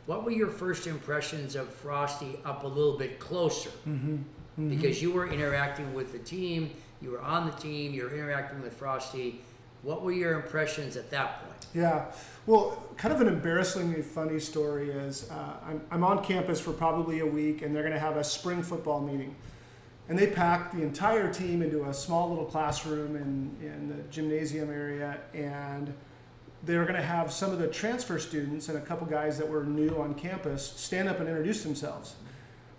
what 0.06 0.24
were 0.24 0.32
your 0.32 0.50
first 0.50 0.86
impressions 0.86 1.56
of 1.56 1.70
Frosty 1.70 2.38
up 2.46 2.64
a 2.64 2.68
little 2.68 2.98
bit 2.98 3.20
closer? 3.20 3.72
Mm-hmm. 3.88 4.16
Mm-hmm. 4.16 4.70
Because 4.70 5.02
you 5.02 5.12
were 5.12 5.28
interacting 5.28 5.94
with 5.94 6.12
the 6.12 6.20
team, 6.20 6.72
you 7.02 7.12
were 7.12 7.22
on 7.22 7.48
the 7.48 7.54
team, 7.54 7.94
you 7.94 8.04
were 8.04 8.14
interacting 8.14 8.62
with 8.62 8.74
Frosty. 8.74 9.42
What 9.82 10.04
were 10.04 10.12
your 10.12 10.36
impressions 10.36 10.96
at 10.96 11.10
that 11.12 11.44
point? 11.44 11.66
Yeah, 11.74 12.06
well, 12.46 12.84
kind 12.98 13.14
of 13.14 13.20
an 13.22 13.28
embarrassingly 13.28 14.02
funny 14.02 14.40
story 14.40 14.92
is 14.92 15.30
uh, 15.32 15.54
I'm, 15.66 15.82
I'm 15.90 16.04
on 16.04 16.24
campus 16.24 16.60
for 16.60 16.72
probably 16.72 17.20
a 17.20 17.26
week, 17.26 17.62
and 17.62 17.76
they're 17.76 17.82
going 17.82 17.94
to 17.94 18.00
have 18.00 18.16
a 18.16 18.24
spring 18.24 18.62
football 18.62 19.02
meeting. 19.02 19.36
And 20.10 20.20
they 20.20 20.28
packed 20.28 20.76
the 20.76 20.82
entire 20.82 21.32
team 21.32 21.62
into 21.62 21.86
a 21.86 21.94
small 21.94 22.30
little 22.30 22.46
classroom 22.46 23.16
in, 23.16 23.56
in 23.66 23.88
the 23.88 24.04
gymnasium 24.12 24.70
area. 24.70 25.18
And 25.34 25.94
they 26.64 26.78
were 26.78 26.84
going 26.84 27.00
to 27.00 27.06
have 27.06 27.32
some 27.32 27.52
of 27.52 27.60
the 27.60 27.68
transfer 27.68 28.20
students 28.20 28.70
and 28.70 28.78
a 28.78 28.82
couple 28.82 29.08
guys 29.08 29.38
that 29.38 29.48
were 29.48 29.64
new 29.64 29.90
on 30.02 30.14
campus 30.14 30.74
stand 30.76 31.08
up 31.10 31.20
and 31.20 31.28
introduce 31.30 31.64
themselves. 31.64 32.16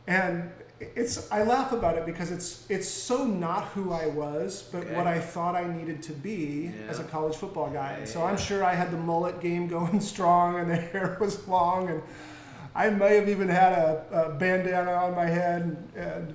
And 0.07 0.51
it's 0.81 1.31
I 1.33 1.45
laugh 1.45 1.73
about 1.73 1.97
it 1.97 2.05
because 2.05 2.31
it's 2.31 2.67
it's 2.69 2.89
so 2.89 3.25
not 3.25 3.65
who 3.69 3.93
I 3.93 4.07
was, 4.07 4.69
but 4.71 4.85
Okay. 4.85 4.95
what 4.97 5.07
I 5.07 5.19
thought 5.19 5.55
I 5.55 5.67
needed 5.67 6.03
to 6.05 6.13
be 6.13 6.73
Yeah. 6.75 6.91
as 6.91 6.99
a 6.99 7.05
college 7.05 7.37
football 7.37 7.71
guy. 7.71 7.93
And 7.93 8.09
so 8.09 8.19
Yeah. 8.19 8.27
I'm 8.27 8.37
sure 8.37 8.63
I 8.65 8.75
had 8.75 8.91
the 8.91 8.99
mullet 8.99 9.41
game 9.41 9.67
going 9.79 10.01
strong, 10.01 10.59
and 10.59 10.71
the 10.71 10.77
hair 10.77 11.17
was 11.21 11.47
long, 11.49 11.89
and 11.89 12.03
I 12.75 12.91
may 12.91 13.17
have 13.17 13.29
even 13.31 13.49
had 13.49 13.73
a, 13.73 14.05
a 14.13 14.35
bandana 14.35 14.93
on 14.93 15.15
my 15.15 15.27
head. 15.27 15.63
And, 15.63 15.91
and 15.97 16.35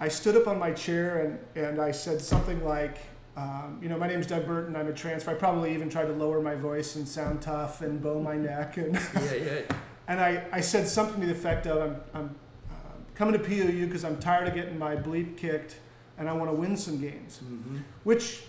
I 0.00 0.08
stood 0.08 0.36
up 0.36 0.46
on 0.46 0.58
my 0.58 0.72
chair 0.72 1.38
and 1.54 1.66
and 1.66 1.80
I 1.80 1.90
said 1.90 2.20
something 2.20 2.64
like. 2.64 2.98
Um, 3.38 3.78
you 3.82 3.90
know, 3.90 3.98
my 3.98 4.06
name's 4.06 4.26
Doug 4.26 4.46
Burton. 4.46 4.74
I'm 4.74 4.88
a 4.88 4.94
transfer. 4.94 5.30
I 5.30 5.34
probably 5.34 5.74
even 5.74 5.90
tried 5.90 6.06
to 6.06 6.14
lower 6.14 6.40
my 6.40 6.54
voice 6.54 6.96
and 6.96 7.06
sound 7.06 7.42
tough 7.42 7.82
and 7.82 8.00
bow 8.00 8.18
my 8.18 8.34
neck. 8.34 8.78
And 8.78 8.94
Yeah, 8.94 9.34
yeah. 9.34 9.60
and 10.08 10.18
I, 10.18 10.42
I 10.52 10.62
said 10.62 10.88
something 10.88 11.20
to 11.20 11.26
the 11.26 11.32
effect 11.32 11.66
of 11.66 11.82
I'm, 11.82 12.00
I'm 12.14 12.36
uh, 12.70 12.74
coming 13.14 13.34
to 13.34 13.38
PLU 13.38 13.84
because 13.84 14.06
I'm 14.06 14.18
tired 14.18 14.48
of 14.48 14.54
getting 14.54 14.78
my 14.78 14.96
bleep 14.96 15.36
kicked 15.36 15.76
and 16.18 16.28
I 16.28 16.32
want 16.32 16.50
to 16.50 16.56
win 16.56 16.76
some 16.76 16.98
games. 16.98 17.40
Mm-hmm. 17.44 17.78
Which, 18.04 18.42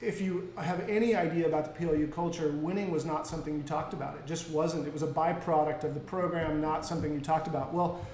if 0.00 0.20
you 0.20 0.52
have 0.58 0.86
any 0.88 1.14
idea 1.14 1.46
about 1.46 1.64
the 1.64 1.86
PLU 1.86 2.08
culture, 2.08 2.50
winning 2.50 2.90
was 2.90 3.04
not 3.04 3.26
something 3.26 3.56
you 3.56 3.62
talked 3.62 3.92
about. 3.94 4.16
It 4.16 4.26
just 4.26 4.50
wasn't. 4.50 4.86
It 4.86 4.92
was 4.92 5.02
a 5.02 5.06
byproduct 5.06 5.84
of 5.84 5.94
the 5.94 6.00
program, 6.00 6.60
not 6.60 6.84
something 6.84 7.12
you 7.12 7.20
talked 7.20 7.48
about. 7.48 7.72
Well, 7.72 8.04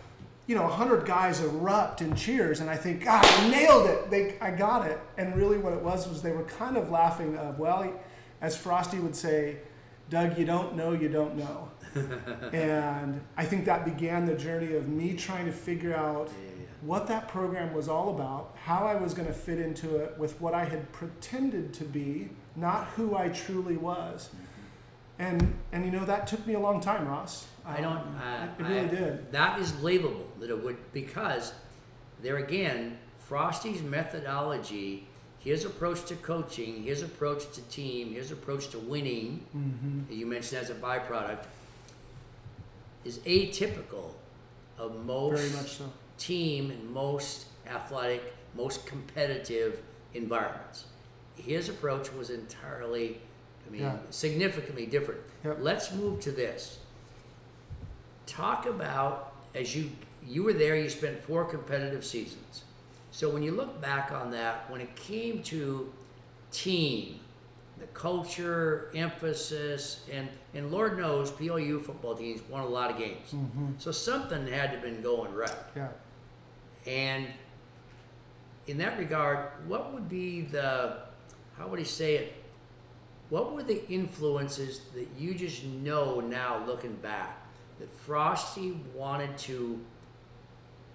you 0.47 0.55
know, 0.57 0.63
100 0.65 1.07
guys 1.07 1.41
erupt 1.41 2.03
in 2.03 2.15
cheers, 2.17 2.61
and 2.61 2.69
I 2.69 2.77
think, 2.77 3.05
God, 3.05 3.25
I 3.25 3.49
nailed 3.49 3.89
it. 3.89 4.11
They, 4.11 4.37
I 4.41 4.51
got 4.51 4.87
it. 4.87 4.99
And 5.17 5.37
really, 5.37 5.57
what 5.59 5.73
it 5.73 5.81
was 5.83 6.09
was 6.09 6.21
they 6.23 6.33
were 6.33 6.45
kind 6.45 6.77
of 6.77 6.91
laughing 6.91 7.37
of, 7.37 7.59
well, 7.59 7.93
as 8.41 8.57
Frosty 8.57 8.99
would 8.99 9.15
say, 9.15 9.59
Doug, 10.11 10.37
you 10.37 10.45
don't 10.45 10.75
know, 10.77 10.93
you 10.93 11.09
don't 11.09 11.37
know. 11.37 11.69
and 12.53 13.21
I 13.37 13.45
think 13.45 13.65
that 13.67 13.85
began 13.85 14.27
the 14.27 14.35
journey 14.35 14.75
of 14.75 14.89
me 14.89 15.15
trying 15.15 15.47
to 15.47 15.53
figure 15.53 15.95
out 15.95 16.29
Yeah. 16.29 16.65
what 16.83 17.07
that 17.07 17.29
program 17.29 17.73
was 17.73 17.89
all 17.89 18.11
about, 18.11 18.57
how 18.65 18.87
I 18.87 18.95
was 18.97 19.15
going 19.15 19.29
to 19.29 19.35
fit 19.35 19.59
into 19.59 19.97
it 19.97 20.19
with 20.19 20.41
what 20.41 20.55
I 20.55 20.65
had 20.65 20.91
pretended 20.93 21.73
to 21.75 21.85
be, 21.85 22.31
not 22.57 22.87
who 22.97 23.15
I 23.17 23.29
truly 23.29 23.77
was. 23.77 24.29
Mm-hmm. 24.29 24.47
And 25.19 25.55
and 25.73 25.85
you 25.85 25.91
know 25.93 26.05
that 26.05 26.27
took 26.27 26.47
me 26.47 26.55
a 26.55 26.59
long 26.61 26.81
time, 26.81 27.07
Ross. 27.07 27.47
I 27.64 27.81
don't. 27.81 27.97
Um, 27.99 28.21
Uh, 28.23 28.45
it 28.59 28.62
really 28.62 28.81
I- 28.81 28.85
did. 28.87 29.33
That 29.33 29.59
is 29.61 29.73
believable 29.73 30.26
that 30.40 30.50
it 30.50 30.62
would 30.64 30.76
because 30.92 31.52
there 32.21 32.37
again, 32.38 32.99
Frosty's 33.19 33.83
methodology, 33.83 35.07
his 35.38 35.64
approach 35.64 36.04
to 36.07 36.16
coaching, 36.16 36.83
his 36.83 37.02
approach 37.02 37.50
to 37.52 37.61
team, 37.62 38.12
his 38.14 38.31
approach 38.31 38.69
to 38.71 38.78
winning, 38.78 39.45
Mm-hmm. 39.57 40.12
you 40.12 40.26
mentioned 40.26 40.61
as 40.62 40.71
a 40.71 40.75
byproduct, 40.75 41.45
is 43.04 43.19
atypical 43.21 44.12
of 44.78 45.04
most 45.04 45.40
Very 45.40 45.50
much 45.62 45.76
so. 45.78 45.92
team 46.19 46.71
and 46.71 46.90
most 46.90 47.47
athletic, 47.66 48.35
most 48.54 48.87
competitive 48.87 49.81
environments. 50.14 50.85
His 51.37 51.69
approach 51.69 52.12
was 52.12 52.31
entirely, 52.31 53.21
I 53.66 53.71
mean, 53.71 53.83
Yeah. 53.83 53.97
significantly 54.11 54.87
different. 54.87 55.21
Yep. 55.45 55.59
Let's 55.61 55.92
move 55.92 56.21
to 56.21 56.31
this. 56.31 56.78
Talk 58.26 58.67
about 58.67 59.33
as 59.55 59.76
you 59.76 59.91
you 60.26 60.45
were 60.45 60.52
there, 60.52 60.76
you 60.76 60.88
spent 60.88 61.23
four 61.25 61.45
competitive 61.45 62.05
seasons. 62.05 62.62
So 63.11 63.29
when 63.29 63.43
you 63.43 63.52
look 63.52 63.81
back 63.81 64.12
on 64.12 64.31
that, 64.31 64.71
when 64.71 64.81
it 64.81 64.95
came 64.97 65.43
to 65.45 65.93
team, 66.52 67.19
the 67.79 67.87
culture, 67.88 68.91
emphasis, 68.95 70.05
and 70.11 70.29
and 70.55 70.71
Lord 70.71 70.99
knows 70.99 71.31
PLU 71.31 71.81
football 71.81 72.14
teams 72.14 72.41
won 72.49 72.62
a 72.62 72.67
lot 72.67 72.91
of 72.91 72.99
games. 72.99 73.33
Mm-hmm. 73.33 73.73
So 73.79 73.91
something 73.91 74.47
had 74.47 74.71
to 74.71 74.76
have 74.76 74.83
been 74.83 75.02
going 75.02 75.35
right. 75.35 75.55
Yeah. 75.75 75.88
And 76.87 77.26
in 78.67 78.79
that 78.79 78.99
regard, 78.99 79.49
what 79.67 79.93
would 79.93 80.09
be 80.09 80.43
the, 80.43 80.99
how 81.57 81.69
would 81.69 81.79
he 81.79 81.85
say 81.85 82.17
it? 82.17 82.35
What 83.31 83.55
were 83.55 83.62
the 83.62 83.88
influences 83.91 84.81
that 84.95 85.09
you 85.19 85.35
just 85.35 85.64
know 85.64 86.21
now 86.21 86.64
looking 86.67 86.95
back 86.97 87.42
that 87.79 87.93
Frosty 87.93 88.73
wanted 88.95 89.37
to 89.38 89.81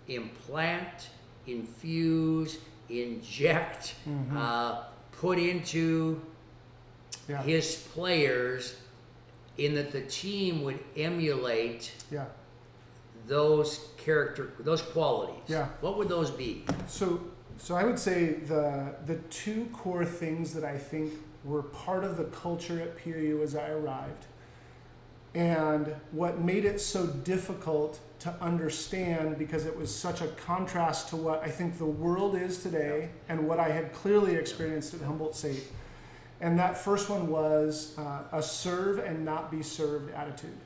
implant, 0.08 1.10
infuse, 1.46 2.60
inject, 2.90 3.96
Mhm. 4.08 4.36
uh, 4.36 4.84
put 5.20 5.38
into 5.40 6.22
Yeah. 7.28 7.42
his 7.44 7.76
players 7.94 8.76
in 9.58 9.76
that 9.76 9.92
the 9.92 10.02
team 10.02 10.64
would 10.64 10.80
emulate 10.96 11.92
Yeah. 12.12 12.26
those 13.28 13.90
character 13.98 14.54
those 14.60 14.82
qualities 14.82 15.42
Yeah. 15.48 15.68
what 15.82 15.98
would 15.98 16.08
those 16.08 16.32
be 16.32 16.64
So, 16.88 17.20
so 17.58 17.76
I 17.76 17.84
would 17.84 18.00
say 18.00 18.34
the 18.36 18.96
the 19.06 19.16
two 19.30 19.66
core 19.74 20.06
things 20.06 20.54
that 20.54 20.64
I 20.64 20.78
think 20.78 21.12
were 21.44 21.64
part 21.64 22.04
of 22.06 22.16
the 22.18 22.26
culture 22.26 22.80
at 22.80 22.98
PLU 22.98 23.42
as 23.42 23.56
I 23.56 23.70
arrived, 23.70 24.28
and 25.38 25.96
what 26.14 26.40
made 26.42 26.66
it 26.66 26.82
so 26.82 27.06
difficult 27.06 28.00
to 28.18 28.34
understand 28.42 29.38
because 29.38 29.68
it 29.68 29.78
was 29.78 29.94
such 29.94 30.22
a 30.22 30.28
contrast 30.30 31.10
to 31.10 31.16
what 31.16 31.44
I 31.44 31.50
think 31.50 31.78
the 31.78 31.86
world 31.86 32.36
is 32.36 32.64
today 32.64 33.10
and 33.30 33.48
what 33.48 33.60
I 33.60 33.70
had 33.70 33.94
clearly 33.94 34.34
experienced 34.34 34.96
at 34.96 35.02
Humboldt 35.02 35.36
State. 35.36 35.72
And 36.42 36.58
that 36.58 36.76
first 36.76 37.08
one 37.08 37.28
was 37.28 37.96
uh, 38.00 38.24
a 38.32 38.42
serve 38.42 38.98
and 38.98 39.24
not 39.24 39.52
be 39.52 39.62
served 39.62 40.12
attitude. 40.16 40.58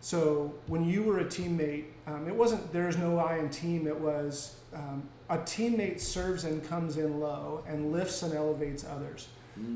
So 0.00 0.52
when 0.66 0.84
you 0.84 1.04
were 1.04 1.20
a 1.20 1.24
teammate, 1.24 1.84
um, 2.06 2.28
it 2.28 2.34
wasn't 2.34 2.70
there's 2.70 2.98
no 2.98 3.18
I 3.18 3.38
in 3.38 3.48
team. 3.48 3.86
It 3.86 3.98
was 3.98 4.56
um, 4.74 5.08
a 5.30 5.38
teammate 5.38 6.00
serves 6.00 6.44
and 6.44 6.62
comes 6.68 6.98
in 6.98 7.18
low 7.18 7.64
and 7.66 7.90
lifts 7.90 8.22
and 8.22 8.34
elevates 8.34 8.84
others. 8.84 9.28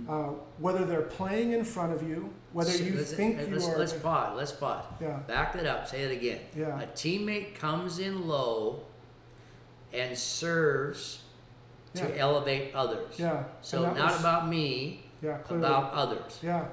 Uh, 0.09 0.31
whether 0.59 0.87
they're 0.87 1.03
playing 1.03 1.53
in 1.53 1.63
front 1.63 1.93
of 1.93 2.03
you, 2.03 2.33
whether 2.53 2.75
you 2.77 2.95
let's, 2.97 3.13
think 3.13 3.37
let's, 3.37 3.67
you 3.67 3.73
are. 3.73 3.79
let's 3.79 3.93
pause 3.93 4.35
let's 4.35 4.53
pause 4.53 4.85
yeah, 5.01 5.19
back 5.27 5.53
that 5.53 5.67
up 5.67 5.87
say 5.87 6.03
it 6.03 6.13
again 6.13 6.41
Yeah. 6.57 6.81
a 6.81 6.87
teammate 6.87 7.55
comes 7.57 7.99
in 7.99 8.27
low 8.27 8.81
and 9.93 10.17
serves 10.17 11.21
to 11.95 12.19
elevate 12.19 12.75
others 12.75 13.19
yeah. 13.19 13.45
so 13.61 13.83
not 13.83 13.97
was- 13.97 14.21
about 14.21 14.49
me 14.49 15.05
yeah, 15.23 15.39
clearly. 15.39 15.67
about 15.67 15.93
others 15.93 16.39
Yeah. 16.43 16.65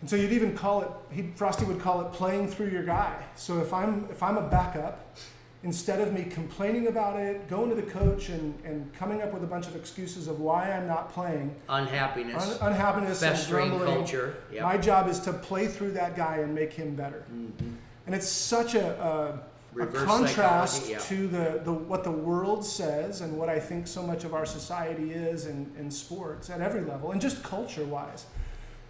And 0.00 0.08
so 0.08 0.16
you'd 0.16 0.32
even 0.32 0.56
call 0.56 0.82
it 0.82 0.88
he 1.14 1.30
Frosty 1.36 1.64
would 1.66 1.78
call 1.80 2.00
it 2.00 2.12
playing 2.12 2.48
through 2.48 2.70
your 2.70 2.82
guy. 2.84 3.22
So 3.36 3.60
if 3.60 3.72
I'm 3.72 4.08
if 4.10 4.22
I'm 4.22 4.38
a 4.38 4.48
backup, 4.48 5.14
instead 5.62 6.00
of 6.00 6.12
me 6.12 6.24
complaining 6.24 6.86
about 6.86 7.18
it, 7.20 7.48
going 7.48 7.68
to 7.68 7.76
the 7.76 7.82
coach 7.82 8.30
and, 8.30 8.58
and 8.64 8.92
coming 8.94 9.20
up 9.20 9.32
with 9.32 9.44
a 9.44 9.46
bunch 9.46 9.66
of 9.66 9.76
excuses 9.76 10.26
of 10.26 10.40
why 10.40 10.70
I'm 10.70 10.86
not 10.86 11.12
playing, 11.12 11.54
unhappiness 11.68 12.60
un- 12.60 12.72
unhappiness 12.72 13.20
festering 13.20 13.78
culture 13.78 14.36
yep. 14.50 14.62
my 14.62 14.78
job 14.78 15.08
is 15.08 15.20
to 15.20 15.32
play 15.32 15.66
through 15.66 15.92
that 15.92 16.16
guy 16.16 16.38
and 16.38 16.54
make 16.54 16.72
him 16.72 16.94
better. 16.94 17.24
Mhm. 17.32 17.76
And 18.06 18.14
it's 18.14 18.28
such 18.28 18.74
a, 18.74 19.42
a, 19.76 19.82
a 19.82 19.86
contrast 19.86 20.88
yeah. 20.88 20.98
to 20.98 21.28
the, 21.28 21.60
the 21.62 21.72
what 21.72 22.04
the 22.04 22.10
world 22.10 22.64
says 22.64 23.20
and 23.20 23.36
what 23.36 23.50
I 23.50 23.60
think 23.60 23.86
so 23.86 24.02
much 24.02 24.24
of 24.24 24.32
our 24.32 24.46
society 24.46 25.12
is 25.12 25.46
in, 25.46 25.70
in 25.78 25.90
sports 25.90 26.48
at 26.48 26.62
every 26.62 26.80
level 26.80 27.12
and 27.12 27.20
just 27.20 27.42
culture 27.42 27.84
wise. 27.84 28.24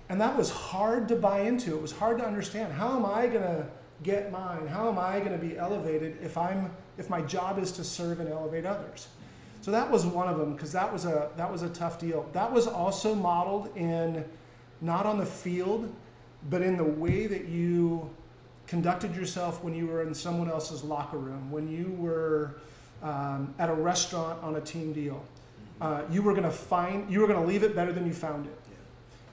And 0.08 0.20
that 0.20 0.36
was 0.36 0.50
hard 0.50 1.08
to 1.08 1.16
buy 1.16 1.40
into. 1.40 1.76
It 1.76 1.82
was 1.82 1.92
hard 1.92 2.18
to 2.18 2.26
understand. 2.26 2.72
How 2.72 2.96
am 2.96 3.04
I 3.04 3.26
gonna 3.26 3.68
get 4.02 4.32
mine? 4.32 4.66
How 4.66 4.88
am 4.88 4.98
I 4.98 5.20
gonna 5.20 5.38
be 5.38 5.56
elevated 5.56 6.18
if 6.22 6.36
I'm 6.36 6.70
if 6.98 7.08
my 7.08 7.22
job 7.22 7.58
is 7.58 7.72
to 7.72 7.84
serve 7.84 8.20
and 8.20 8.28
elevate 8.28 8.66
others? 8.66 9.08
So 9.62 9.70
that 9.70 9.90
was 9.90 10.06
one 10.06 10.28
of 10.28 10.38
them 10.38 10.54
because 10.54 10.72
that 10.72 10.92
was 10.92 11.04
a 11.04 11.30
that 11.36 11.50
was 11.50 11.62
a 11.62 11.68
tough 11.68 11.98
deal. 11.98 12.28
That 12.32 12.52
was 12.52 12.66
also 12.66 13.14
modeled 13.14 13.76
in 13.76 14.24
not 14.80 15.06
on 15.06 15.18
the 15.18 15.26
field, 15.26 15.92
but 16.48 16.62
in 16.62 16.76
the 16.76 16.84
way 16.84 17.26
that 17.26 17.46
you 17.46 18.10
conducted 18.66 19.14
yourself 19.14 19.62
when 19.62 19.74
you 19.74 19.86
were 19.86 20.02
in 20.02 20.14
someone 20.14 20.48
else's 20.48 20.84
locker 20.84 21.18
room, 21.18 21.50
when 21.50 21.68
you 21.68 21.94
were 21.98 22.54
um, 23.02 23.54
at 23.58 23.68
a 23.68 23.74
restaurant 23.74 24.42
on 24.42 24.56
a 24.56 24.60
team 24.60 24.92
deal. 24.92 25.22
Uh, 25.80 26.02
you 26.10 26.22
were 26.22 26.32
going 26.32 26.44
to 26.44 26.50
find, 26.50 27.10
you 27.10 27.20
were 27.20 27.26
going 27.26 27.40
to 27.40 27.46
leave 27.46 27.62
it 27.62 27.74
better 27.74 27.92
than 27.92 28.06
you 28.06 28.12
found 28.12 28.46
it. 28.46 28.58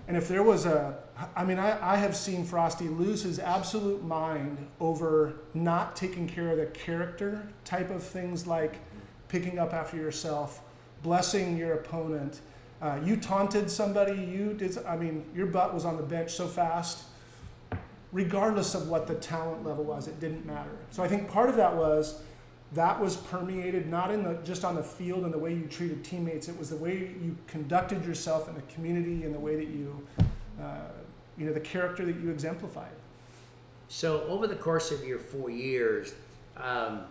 And 0.08 0.16
if 0.16 0.28
there 0.28 0.44
was 0.44 0.66
a, 0.66 0.98
I 1.36 1.44
mean, 1.44 1.60
I, 1.60 1.94
I 1.94 1.98
have 1.98 2.16
seen 2.16 2.46
Frosty 2.46 2.88
lose 2.88 3.24
his 3.24 3.40
absolute 3.40 4.04
mind 4.04 4.68
over 4.80 5.34
not 5.54 5.96
taking 5.96 6.28
care 6.28 6.50
of 6.52 6.58
the 6.58 6.68
character 6.68 7.48
type 7.66 7.90
of 7.90 8.04
things 8.04 8.48
like 8.48 8.80
picking 9.28 9.60
up 9.60 9.74
after 9.74 9.98
yourself, 9.98 10.62
blessing 11.04 11.58
your 11.58 11.74
opponent. 11.74 12.40
Uh, 12.82 13.00
you 13.04 13.18
taunted 13.18 13.70
somebody, 13.70 14.14
you 14.22 14.54
did, 14.54 14.78
I 14.86 14.96
mean, 14.96 15.26
your 15.36 15.48
butt 15.48 15.74
was 15.74 15.84
on 15.84 15.98
the 15.98 16.04
bench 16.04 16.32
so 16.32 16.48
fast 16.48 17.04
regardless 18.12 18.74
of 18.74 18.88
what 18.88 19.08
the 19.08 19.16
talent 19.16 19.66
level 19.66 19.84
was, 19.84 20.08
it 20.08 20.20
didn't 20.20 20.46
matter. 20.46 20.72
So 20.92 21.04
I 21.04 21.08
think 21.08 21.30
part 21.30 21.50
of 21.50 21.56
that 21.58 21.76
was 21.76 22.22
that 22.74 23.00
was 23.00 23.16
permeated 23.16 23.88
not 23.88 24.12
in 24.12 24.24
the 24.24 24.36
just 24.44 24.66
on 24.66 24.76
the 24.76 24.84
field 24.84 25.24
and 25.24 25.34
the 25.34 25.38
way 25.38 25.54
you 25.54 25.66
treated 25.68 26.04
teammates. 26.04 26.50
It 26.50 26.58
was 26.58 26.70
the 26.70 26.76
way 26.76 26.98
you 27.22 27.38
conducted 27.48 28.06
yourself 28.06 28.50
in 28.50 28.56
the 28.56 28.62
community 28.64 29.24
and 29.24 29.34
the 29.34 29.40
way 29.40 29.56
that 29.56 29.68
you, 29.68 30.06
uh, 30.62 30.90
you 31.38 31.46
know, 31.46 31.54
the 31.54 31.60
character 31.60 32.06
that 32.06 32.20
you 32.20 32.30
exemplified. 32.30 32.92
So 33.88 34.24
over 34.24 34.48
the 34.48 34.56
course 34.56 34.92
of 34.92 35.06
your 35.06 35.18
four 35.18 35.50
years, 35.50 36.14
um, 36.58 37.04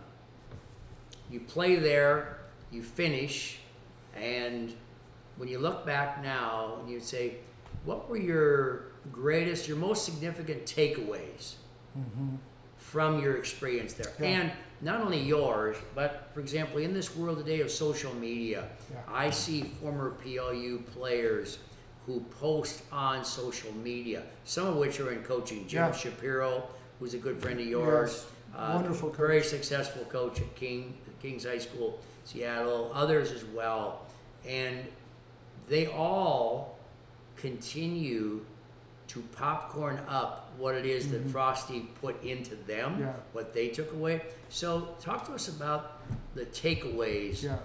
you 1.31 1.39
play 1.39 1.75
there, 1.75 2.37
you 2.71 2.83
finish, 2.83 3.59
and 4.15 4.73
when 5.37 5.49
you 5.49 5.59
look 5.59 5.85
back 5.85 6.21
now 6.21 6.77
and 6.79 6.89
you 6.89 6.99
say, 6.99 7.35
what 7.85 8.09
were 8.09 8.17
your 8.17 8.87
greatest, 9.11 9.67
your 9.67 9.77
most 9.77 10.05
significant 10.05 10.65
takeaways 10.65 11.53
from 12.77 13.21
your 13.21 13.37
experience 13.37 13.93
there? 13.93 14.11
Yeah. 14.19 14.27
And 14.27 14.51
not 14.81 15.01
only 15.01 15.19
yours, 15.19 15.75
but 15.95 16.29
for 16.33 16.39
example, 16.39 16.77
in 16.79 16.93
this 16.93 17.15
world 17.15 17.37
today 17.39 17.61
of 17.61 17.71
social 17.71 18.13
media, 18.15 18.67
Yeah. 18.91 18.97
I 19.07 19.29
see 19.31 19.63
former 19.81 20.11
PLU 20.11 20.79
players 20.93 21.57
who 22.05 22.21
post 22.39 22.83
on 22.91 23.25
social 23.25 23.71
media, 23.73 24.23
some 24.45 24.67
of 24.67 24.75
which 24.77 24.99
are 24.99 25.11
in 25.11 25.23
coaching. 25.23 25.67
Jim 25.67 25.85
Yeah. 25.85 25.91
Shapiro, 25.91 26.63
who's 26.99 27.13
a 27.13 27.17
good 27.17 27.41
friend 27.41 27.59
of 27.59 27.65
yours, 27.65 28.11
Yes. 28.13 28.25
Uh, 28.55 28.71
Wonderful 28.75 29.09
coach. 29.09 29.17
very 29.17 29.43
successful 29.43 30.05
coach 30.05 30.39
at 30.39 30.55
King 30.55 30.93
King's 31.21 31.45
High 31.45 31.57
School, 31.57 31.99
Seattle. 32.25 32.91
Others 32.93 33.31
as 33.31 33.43
well, 33.43 34.05
and 34.47 34.85
they 35.67 35.87
all 35.87 36.77
continue 37.35 38.45
to 39.07 39.21
popcorn 39.35 39.99
up 40.07 40.51
what 40.57 40.75
it 40.75 40.85
is 40.85 41.09
that 41.11 41.25
Frosty 41.29 41.81
put 42.01 42.21
into 42.23 42.55
them, 42.55 42.93
Mm-hmm. 42.93 43.01
Yeah. 43.03 43.13
what 43.33 43.53
they 43.53 43.69
took 43.69 43.91
away. 43.93 44.21
So, 44.49 44.95
talk 44.99 45.25
to 45.27 45.33
us 45.33 45.47
about 45.47 46.01
the 46.35 46.45
takeaways. 46.45 47.43
Yeah. 47.43 47.57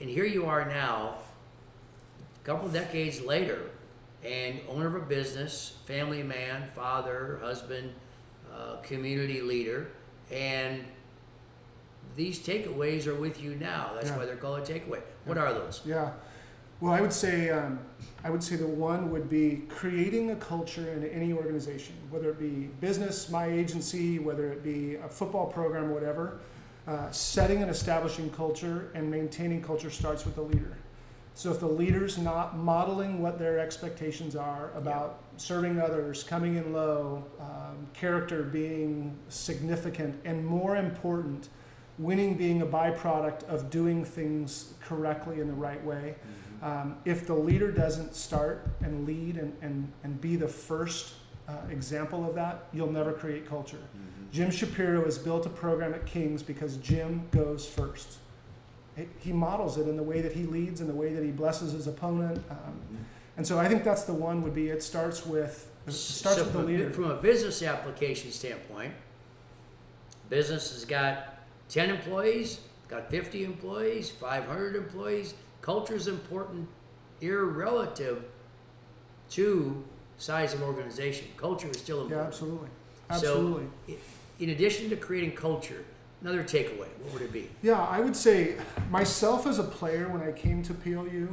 And 0.00 0.10
here 0.10 0.24
you 0.24 0.46
are 0.46 0.64
now, 0.66 1.14
a 2.42 2.46
couple 2.46 2.68
decades 2.68 3.20
later, 3.20 3.70
and 4.24 4.60
owner 4.68 4.86
of 4.86 4.94
a 4.96 5.06
business, 5.06 5.76
family 5.86 6.22
man, 6.22 6.68
father, 6.74 7.38
husband, 7.42 7.92
uh, 8.52 8.76
community 8.82 9.40
leader, 9.40 9.88
and 10.30 10.84
these 12.16 12.38
takeaways 12.40 13.06
are 13.06 13.14
with 13.14 13.40
you 13.40 13.54
now. 13.54 13.92
That's 13.94 14.08
Yeah. 14.08 14.16
why 14.18 14.26
they're 14.26 14.36
called 14.36 14.58
a 14.60 14.62
takeaway. 14.72 15.00
What 15.24 15.38
are 15.38 15.52
those? 15.52 15.80
Yeah. 15.84 16.12
Well, 16.80 16.94
I 16.94 17.02
would 17.02 17.12
say 17.12 17.50
um, 17.50 17.78
I 18.24 18.30
would 18.30 18.42
say 18.42 18.56
the 18.56 18.66
one 18.66 19.10
would 19.10 19.28
be 19.28 19.64
creating 19.68 20.30
a 20.30 20.36
culture 20.36 20.90
in 20.92 21.04
any 21.08 21.32
organization, 21.32 21.94
whether 22.08 22.30
it 22.30 22.38
be 22.38 22.70
business, 22.80 23.28
my 23.28 23.46
agency, 23.46 24.18
whether 24.18 24.50
it 24.50 24.62
be 24.62 24.94
a 24.94 25.08
football 25.08 25.46
program, 25.46 25.90
whatever. 25.90 26.40
Uh, 26.88 27.10
setting 27.10 27.60
and 27.60 27.70
establishing 27.70 28.30
culture 28.30 28.90
and 28.94 29.10
maintaining 29.10 29.62
culture 29.62 29.90
starts 29.90 30.24
with 30.24 30.34
the 30.34 30.42
leader. 30.42 30.76
So 31.34 31.50
if 31.50 31.60
the 31.60 31.68
leader's 31.68 32.16
not 32.16 32.56
modeling 32.56 33.22
what 33.22 33.38
their 33.38 33.58
expectations 33.58 34.34
are 34.34 34.70
about 34.74 35.20
serving 35.36 35.78
others, 35.80 36.22
coming 36.22 36.56
in 36.56 36.72
low, 36.72 37.24
um, 37.38 37.86
character 37.92 38.42
being 38.42 39.16
significant, 39.28 40.18
and 40.24 40.44
more 40.44 40.76
important, 40.76 41.50
winning 41.98 42.34
being 42.34 42.62
a 42.62 42.66
byproduct 42.66 43.44
of 43.44 43.70
doing 43.70 44.04
things 44.04 44.74
correctly 44.82 45.40
in 45.40 45.46
the 45.46 45.54
right 45.54 45.84
way. 45.84 46.16
Um, 46.62 46.96
if 47.04 47.26
the 47.26 47.34
leader 47.34 47.70
doesn't 47.72 48.14
start 48.14 48.66
and 48.82 49.06
lead 49.06 49.36
and, 49.36 49.56
and, 49.62 49.90
and 50.04 50.20
be 50.20 50.36
the 50.36 50.48
first 50.48 51.14
uh, 51.48 51.52
example 51.70 52.28
of 52.28 52.34
that, 52.34 52.64
you'll 52.72 52.92
never 52.92 53.12
create 53.12 53.48
culture. 53.48 53.78
Jim 54.30 54.50
Shapiro 54.50 55.04
has 55.04 55.18
built 55.18 55.46
a 55.46 55.48
program 55.48 55.94
at 55.94 56.06
Kings 56.06 56.42
because 56.42 56.76
Jim 56.76 57.26
goes 57.32 57.66
first. 57.68 58.18
He- 58.96 59.08
He 59.18 59.32
models 59.32 59.78
it 59.78 59.88
in 59.88 59.96
the 59.96 60.02
way 60.02 60.20
that 60.20 60.32
he 60.32 60.44
leads, 60.44 60.80
in 60.80 60.86
the 60.86 60.94
way 60.94 61.12
that 61.14 61.24
he 61.24 61.30
blesses 61.30 61.72
his 61.72 61.86
opponent. 61.86 62.42
Um, 62.50 62.80
and 63.36 63.46
so 63.46 63.58
I 63.58 63.66
think 63.66 63.82
that's 63.82 64.04
the 64.04 64.12
one 64.12 64.42
would 64.42 64.54
be 64.54 64.68
it 64.68 64.82
starts 64.82 65.24
with, 65.24 65.70
it 65.86 65.92
starts 65.92 66.38
So 66.38 66.44
with 66.44 66.52
the 66.52 66.58
leader. 66.62 66.90
From 66.90 67.10
a 67.10 67.16
business 67.16 67.62
application 67.62 68.30
standpoint, 68.32 68.92
business 70.28 70.72
has 70.72 70.84
got 70.84 71.38
10 71.70 71.90
employees, 71.90 72.60
got 72.88 73.10
50 73.10 73.44
employees, 73.44 74.10
500 74.10 74.76
employees. 74.76 75.34
Culture 75.62 75.94
is 75.94 76.08
important, 76.08 76.68
irrelative 77.20 78.22
to 79.30 79.84
size 80.18 80.54
of 80.54 80.62
organization. 80.62 81.28
Culture 81.36 81.68
is 81.68 81.78
still 81.78 82.02
important. 82.02 82.22
Yeah, 82.22 82.26
absolutely. 82.26 82.68
Absolutely. 83.10 83.68
So, 83.88 83.94
in 84.38 84.50
addition 84.50 84.88
to 84.90 84.96
creating 84.96 85.32
culture, 85.32 85.84
another 86.22 86.42
takeaway, 86.42 86.88
what 87.02 87.12
would 87.12 87.22
it 87.22 87.32
be? 87.32 87.50
Yeah, 87.62 87.80
I 87.80 88.00
would 88.00 88.16
say 88.16 88.56
myself 88.90 89.46
as 89.46 89.58
a 89.58 89.64
player 89.64 90.08
when 90.08 90.22
I 90.22 90.32
came 90.32 90.62
to 90.62 90.74
PLU, 90.74 91.28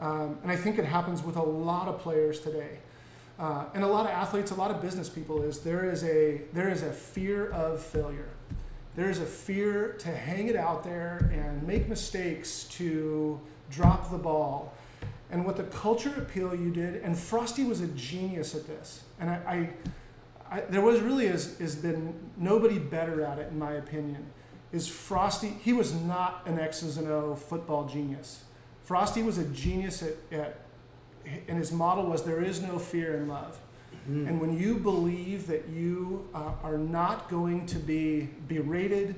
um, 0.00 0.38
and 0.42 0.50
I 0.50 0.56
think 0.56 0.78
it 0.78 0.84
happens 0.84 1.22
with 1.22 1.36
a 1.36 1.42
lot 1.42 1.88
of 1.88 2.00
players 2.00 2.40
today, 2.40 2.78
uh, 3.38 3.66
and 3.74 3.84
a 3.84 3.86
lot 3.86 4.06
of 4.06 4.12
athletes, 4.12 4.50
a 4.50 4.54
lot 4.54 4.70
of 4.70 4.80
business 4.80 5.08
people, 5.08 5.42
is 5.42 5.60
there 5.60 5.90
is 5.90 6.04
a 6.04 6.42
there 6.52 6.70
is 6.70 6.82
a 6.82 6.92
fear 6.92 7.50
of 7.50 7.82
failure. 7.82 8.28
There 8.94 9.10
is 9.10 9.18
a 9.18 9.26
fear 9.26 9.94
to 9.98 10.08
hang 10.08 10.48
it 10.48 10.56
out 10.56 10.82
there 10.82 11.30
and 11.30 11.62
make 11.66 11.86
mistakes, 11.86 12.64
to 12.78 13.38
drop 13.70 14.10
the 14.10 14.18
ball. 14.18 14.72
And 15.30 15.44
what 15.44 15.56
the 15.56 15.64
culture 15.64 16.14
appeal 16.16 16.54
you 16.54 16.70
did, 16.70 17.02
and 17.02 17.18
Frosty 17.18 17.64
was 17.64 17.80
a 17.80 17.88
genius 17.88 18.54
at 18.54 18.66
this, 18.66 19.02
and 19.18 19.28
I, 19.28 19.34
I 19.34 19.70
I, 20.50 20.60
there 20.60 20.80
was 20.80 21.00
really 21.00 21.26
has, 21.26 21.58
has 21.58 21.74
been 21.74 22.14
nobody 22.36 22.78
better 22.78 23.24
at 23.24 23.38
it 23.38 23.48
in 23.50 23.58
my 23.58 23.72
opinion 23.72 24.26
is 24.72 24.88
frosty 24.88 25.48
he 25.60 25.72
was 25.72 25.94
not 25.94 26.42
an 26.46 26.58
x's 26.58 26.96
and 26.96 27.08
o 27.08 27.34
football 27.34 27.86
genius. 27.86 28.44
Frosty 28.84 29.22
was 29.22 29.38
a 29.38 29.44
genius 29.46 30.02
at, 30.02 30.14
at 30.30 30.60
and 31.48 31.58
his 31.58 31.72
model 31.72 32.06
was 32.06 32.22
there 32.22 32.42
is 32.42 32.62
no 32.62 32.78
fear 32.78 33.16
in 33.16 33.28
love. 33.28 33.58
And 34.08 34.40
when 34.40 34.56
you 34.56 34.76
believe 34.76 35.48
that 35.48 35.68
you 35.68 36.28
uh, 36.32 36.52
are 36.62 36.78
not 36.78 37.28
going 37.28 37.66
to 37.66 37.76
be 37.76 38.28
berated 38.46 39.16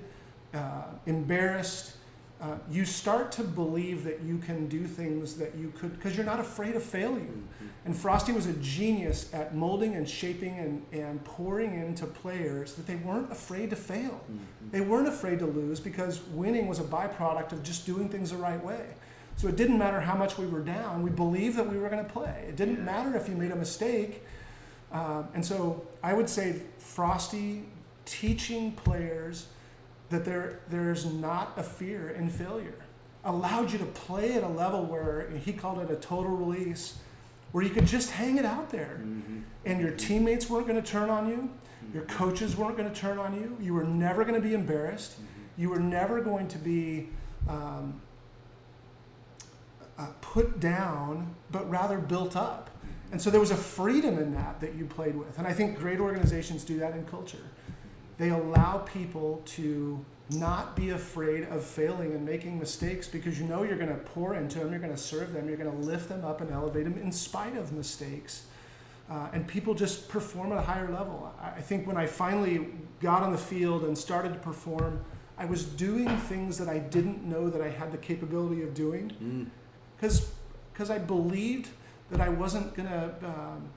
uh, 0.54 0.84
embarrassed 1.04 1.97
uh, 2.40 2.56
you 2.70 2.84
start 2.84 3.32
to 3.32 3.42
believe 3.42 4.04
that 4.04 4.20
you 4.22 4.38
can 4.38 4.68
do 4.68 4.86
things 4.86 5.34
that 5.36 5.54
you 5.56 5.72
could 5.76 5.94
because 5.96 6.16
you're 6.16 6.26
not 6.26 6.40
afraid 6.40 6.76
of 6.76 6.82
failing 6.82 7.48
and 7.88 7.96
Frosty 7.96 8.32
was 8.32 8.46
a 8.46 8.52
genius 8.54 9.32
at 9.32 9.54
molding 9.54 9.94
and 9.94 10.06
shaping 10.06 10.58
and, 10.58 10.84
and 10.92 11.24
pouring 11.24 11.72
into 11.72 12.04
players 12.04 12.74
that 12.74 12.86
they 12.86 12.96
weren't 12.96 13.32
afraid 13.32 13.70
to 13.70 13.76
fail. 13.76 14.22
They 14.70 14.82
weren't 14.82 15.08
afraid 15.08 15.38
to 15.38 15.46
lose 15.46 15.80
because 15.80 16.20
winning 16.34 16.66
was 16.66 16.80
a 16.80 16.84
byproduct 16.84 17.52
of 17.52 17.62
just 17.62 17.86
doing 17.86 18.10
things 18.10 18.30
the 18.30 18.36
right 18.36 18.62
way. 18.62 18.84
So 19.36 19.48
it 19.48 19.56
didn't 19.56 19.78
matter 19.78 20.00
how 20.00 20.16
much 20.16 20.36
we 20.36 20.46
were 20.46 20.60
down, 20.60 21.02
we 21.02 21.08
believed 21.08 21.56
that 21.56 21.66
we 21.66 21.78
were 21.78 21.88
going 21.88 22.04
to 22.04 22.12
play. 22.12 22.44
It 22.46 22.56
didn't 22.56 22.84
matter 22.84 23.16
if 23.16 23.26
you 23.26 23.34
made 23.34 23.52
a 23.52 23.56
mistake. 23.56 24.22
Um, 24.92 25.28
and 25.32 25.44
so 25.44 25.86
I 26.02 26.12
would 26.12 26.28
say 26.28 26.60
Frosty 26.76 27.64
teaching 28.04 28.72
players 28.72 29.46
that 30.10 30.24
there, 30.24 30.60
there's 30.68 31.04
not 31.06 31.52
a 31.56 31.62
fear 31.62 32.10
in 32.10 32.30
failure. 32.30 32.74
Allowed 33.24 33.72
you 33.72 33.78
to 33.78 33.84
play 33.84 34.34
at 34.34 34.42
a 34.42 34.48
level 34.48 34.84
where 34.84 35.30
he 35.44 35.52
called 35.52 35.78
it 35.80 35.90
a 35.90 35.96
total 35.96 36.32
release 36.32 36.98
where 37.52 37.64
you 37.64 37.70
could 37.70 37.86
just 37.86 38.10
hang 38.10 38.38
it 38.38 38.44
out 38.44 38.70
there. 38.70 39.00
And 39.64 39.80
your 39.80 39.90
teammates 39.92 40.48
weren't 40.48 40.66
going 40.66 40.80
to 40.80 40.88
turn 40.88 41.10
on 41.10 41.28
you. 41.28 41.50
Your 41.92 42.04
coaches 42.04 42.56
weren't 42.56 42.76
going 42.76 42.90
to 42.90 42.94
turn 42.94 43.18
on 43.18 43.34
you. 43.34 43.56
You 43.60 43.74
were 43.74 43.84
never 43.84 44.24
going 44.24 44.40
to 44.40 44.46
be 44.46 44.54
embarrassed. 44.54 45.16
You 45.56 45.70
were 45.70 45.80
never 45.80 46.20
going 46.20 46.48
to 46.48 46.58
be 46.58 47.08
um, 47.48 48.00
uh, 49.98 50.06
put 50.20 50.60
down 50.60 51.34
but 51.50 51.68
rather 51.68 51.98
built 51.98 52.36
up. 52.36 52.70
And 53.10 53.20
so 53.20 53.30
there 53.30 53.40
was 53.40 53.50
a 53.50 53.56
freedom 53.56 54.18
in 54.18 54.34
that 54.34 54.60
that 54.60 54.74
you 54.74 54.84
played 54.84 55.16
with. 55.16 55.38
And 55.38 55.46
i 55.46 55.52
think 55.52 55.78
great 55.78 55.98
organizations 55.98 56.62
do 56.62 56.78
that 56.78 56.94
in 56.94 57.04
culture 57.06 57.38
they 58.18 58.30
allow 58.30 58.78
people 58.78 59.42
to 59.44 60.04
not 60.30 60.76
be 60.76 60.90
afraid 60.90 61.44
of 61.44 61.64
failing 61.64 62.12
and 62.12 62.24
making 62.24 62.58
mistakes 62.58 63.08
because 63.08 63.38
you 63.40 63.46
know 63.46 63.62
you're 63.62 63.78
going 63.78 63.88
to 63.88 63.94
pour 63.94 64.34
into 64.34 64.58
them, 64.58 64.70
you're 64.70 64.80
going 64.80 64.92
to 64.92 64.98
serve 64.98 65.32
them, 65.32 65.48
you're 65.48 65.56
going 65.56 65.70
to 65.70 65.86
lift 65.86 66.08
them 66.08 66.24
up 66.24 66.40
and 66.40 66.50
elevate 66.50 66.84
them 66.84 66.98
in 66.98 67.10
spite 67.10 67.56
of 67.56 67.72
mistakes. 67.72 68.44
Uh, 69.10 69.28
and 69.32 69.46
people 69.46 69.72
just 69.72 70.08
perform 70.08 70.52
at 70.52 70.58
a 70.58 70.62
higher 70.62 70.90
level. 70.90 71.32
I 71.40 71.62
think 71.62 71.86
when 71.86 71.96
I 71.96 72.06
finally 72.06 72.66
got 73.00 73.22
on 73.22 73.32
the 73.32 73.38
field 73.38 73.84
and 73.84 73.96
started 73.96 74.34
to 74.34 74.38
perform, 74.40 75.02
I 75.38 75.46
was 75.46 75.64
doing 75.64 76.08
things 76.18 76.58
that 76.58 76.68
I 76.68 76.78
didn't 76.78 77.24
know 77.24 77.48
that 77.48 77.62
I 77.62 77.70
had 77.70 77.90
the 77.90 77.96
capability 77.96 78.62
of 78.62 78.74
doing 78.74 79.50
because 79.96 80.90
I 80.90 80.98
believed 80.98 81.70
that 82.10 82.20
I 82.20 82.28
wasn't 82.28 82.74
going 82.74 82.88
to. 82.88 83.14
Um, 83.22 83.70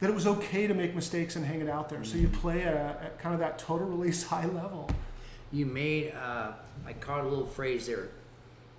that 0.00 0.10
it 0.10 0.14
was 0.14 0.26
okay 0.26 0.66
to 0.66 0.74
make 0.74 0.94
mistakes 0.94 1.36
and 1.36 1.44
hang 1.44 1.60
it 1.60 1.68
out 1.68 1.88
there. 1.88 2.04
So 2.04 2.16
you 2.16 2.28
play 2.28 2.62
at, 2.62 2.74
a, 2.74 3.04
at 3.04 3.18
kind 3.18 3.34
of 3.34 3.40
that 3.40 3.58
total 3.58 3.86
release 3.86 4.22
high 4.28 4.46
level. 4.46 4.88
You 5.50 5.66
made, 5.66 6.12
uh, 6.12 6.52
I 6.86 6.92
caught 6.92 7.24
a 7.24 7.28
little 7.28 7.46
phrase 7.46 7.86
there, 7.86 8.08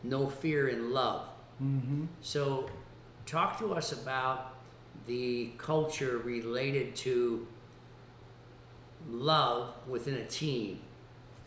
no 0.03 0.29
fear 0.29 0.67
in 0.67 0.93
love. 0.93 1.27
Mm-hmm. 1.61 2.05
So, 2.21 2.69
talk 3.25 3.59
to 3.59 3.73
us 3.73 3.91
about 3.91 4.53
the 5.07 5.49
culture 5.57 6.19
related 6.19 6.95
to 6.95 7.47
love 9.09 9.73
within 9.87 10.13
a 10.13 10.25
team. 10.25 10.79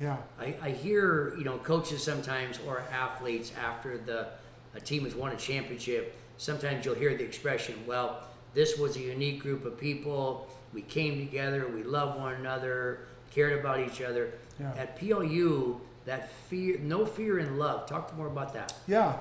Yeah. 0.00 0.16
I, 0.38 0.56
I 0.60 0.70
hear, 0.70 1.34
you 1.38 1.44
know, 1.44 1.58
coaches 1.58 2.02
sometimes 2.02 2.58
or 2.66 2.80
athletes 2.90 3.52
after 3.56 3.96
the 3.96 4.28
a 4.74 4.80
team 4.80 5.04
has 5.04 5.14
won 5.14 5.32
a 5.32 5.36
championship, 5.36 6.16
sometimes 6.38 6.84
you'll 6.84 6.94
hear 6.94 7.14
the 7.16 7.24
expression, 7.24 7.74
well, 7.86 8.22
this 8.54 8.78
was 8.78 8.96
a 8.96 9.00
unique 9.00 9.40
group 9.40 9.64
of 9.64 9.78
people. 9.78 10.48
We 10.72 10.82
came 10.82 11.18
together, 11.18 11.68
we 11.68 11.82
loved 11.82 12.18
one 12.18 12.34
another, 12.34 13.00
cared 13.30 13.58
about 13.58 13.80
each 13.80 14.00
other. 14.00 14.32
Yeah. 14.58 14.72
At 14.76 14.98
PLU, 14.98 15.80
that 16.04 16.30
fear, 16.48 16.78
no 16.80 17.06
fear 17.06 17.38
in 17.38 17.58
love. 17.58 17.86
Talk 17.86 18.16
more 18.16 18.26
about 18.26 18.52
that. 18.54 18.74
Yeah. 18.86 19.18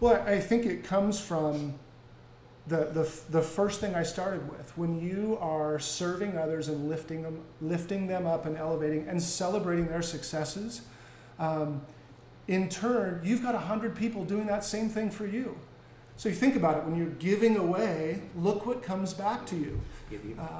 Well, 0.00 0.22
I 0.26 0.40
think 0.40 0.66
it 0.66 0.84
comes 0.84 1.20
from 1.20 1.74
the, 2.66 2.84
the, 2.86 3.10
the 3.30 3.42
first 3.42 3.80
thing 3.80 3.94
I 3.94 4.02
started 4.02 4.50
with. 4.50 4.76
When 4.76 5.00
you 5.00 5.38
are 5.40 5.78
serving 5.78 6.36
others 6.36 6.68
and 6.68 6.88
lifting 6.88 7.22
them, 7.22 7.40
lifting 7.60 8.06
them 8.06 8.26
up 8.26 8.44
and 8.44 8.56
elevating 8.56 9.08
and 9.08 9.22
celebrating 9.22 9.86
their 9.86 10.02
successes, 10.02 10.82
um, 11.38 11.82
in 12.48 12.68
turn, 12.68 13.20
you've 13.24 13.42
got 13.42 13.54
100 13.54 13.94
people 13.96 14.24
doing 14.24 14.46
that 14.46 14.64
same 14.64 14.88
thing 14.88 15.10
for 15.10 15.26
you. 15.26 15.56
So 16.16 16.30
you 16.30 16.34
think 16.34 16.56
about 16.56 16.78
it 16.78 16.84
when 16.84 16.96
you're 16.96 17.06
giving 17.06 17.56
away, 17.56 18.22
look 18.36 18.64
what 18.64 18.82
comes 18.82 19.12
back 19.12 19.44
to 19.46 19.56
you. 19.56 19.80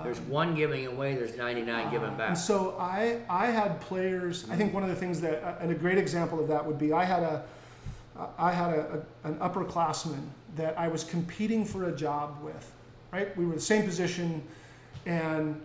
There's 0.03 0.21
one 0.21 0.55
giving 0.55 0.87
away, 0.87 1.15
there's 1.15 1.37
99 1.37 1.87
uh, 1.87 1.91
given 1.91 2.17
back. 2.17 2.29
And 2.29 2.39
so 2.39 2.77
I, 2.79 3.21
I 3.31 3.47
had 3.47 3.81
players. 3.81 4.45
I 4.51 4.57
think 4.57 4.75
one 4.75 4.83
of 4.83 4.91
the 4.91 4.97
things 4.97 5.21
that, 5.23 5.43
uh, 5.43 5.57
and 5.61 5.71
a 5.71 5.75
great 5.75 5.99
example 5.99 6.41
of 6.41 6.49
that 6.49 6.65
would 6.65 6.79
be, 6.79 6.93
I 6.93 7.05
had 7.05 7.23
a, 7.23 7.45
I 8.39 8.53
had 8.53 8.71
a, 8.75 9.05
a, 9.25 9.29
an 9.29 9.37
upperclassman 9.37 10.27
that 10.57 10.79
I 10.79 10.89
was 10.89 11.05
competing 11.05 11.65
for 11.65 11.89
a 11.89 11.93
job 11.97 12.39
with. 12.43 12.73
Right, 13.13 13.35
we 13.37 13.47
were 13.47 13.55
the 13.55 13.61
same 13.61 13.85
position, 13.85 14.43
and 15.07 15.61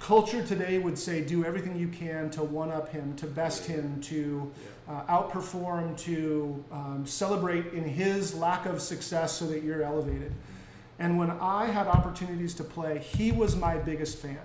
culture 0.00 0.44
today 0.44 0.78
would 0.78 0.98
say 0.98 1.22
do 1.22 1.44
everything 1.44 1.76
you 1.76 1.88
can 1.88 2.30
to 2.30 2.42
one 2.42 2.72
up 2.72 2.88
him, 2.88 3.14
to 3.16 3.26
best 3.26 3.66
him, 3.66 4.00
to 4.00 4.50
uh, 4.90 5.04
outperform, 5.04 5.96
to 5.98 6.64
um, 6.72 7.04
celebrate 7.06 7.72
in 7.72 7.84
his 7.84 8.34
lack 8.34 8.66
of 8.66 8.80
success 8.80 9.32
so 9.32 9.46
that 9.46 9.62
you're 9.62 9.82
elevated. 9.82 10.32
And 10.98 11.18
when 11.18 11.30
I 11.30 11.66
had 11.66 11.86
opportunities 11.86 12.54
to 12.54 12.64
play, 12.64 12.98
he 12.98 13.30
was 13.32 13.56
my 13.56 13.76
biggest 13.76 14.18
fan. 14.18 14.40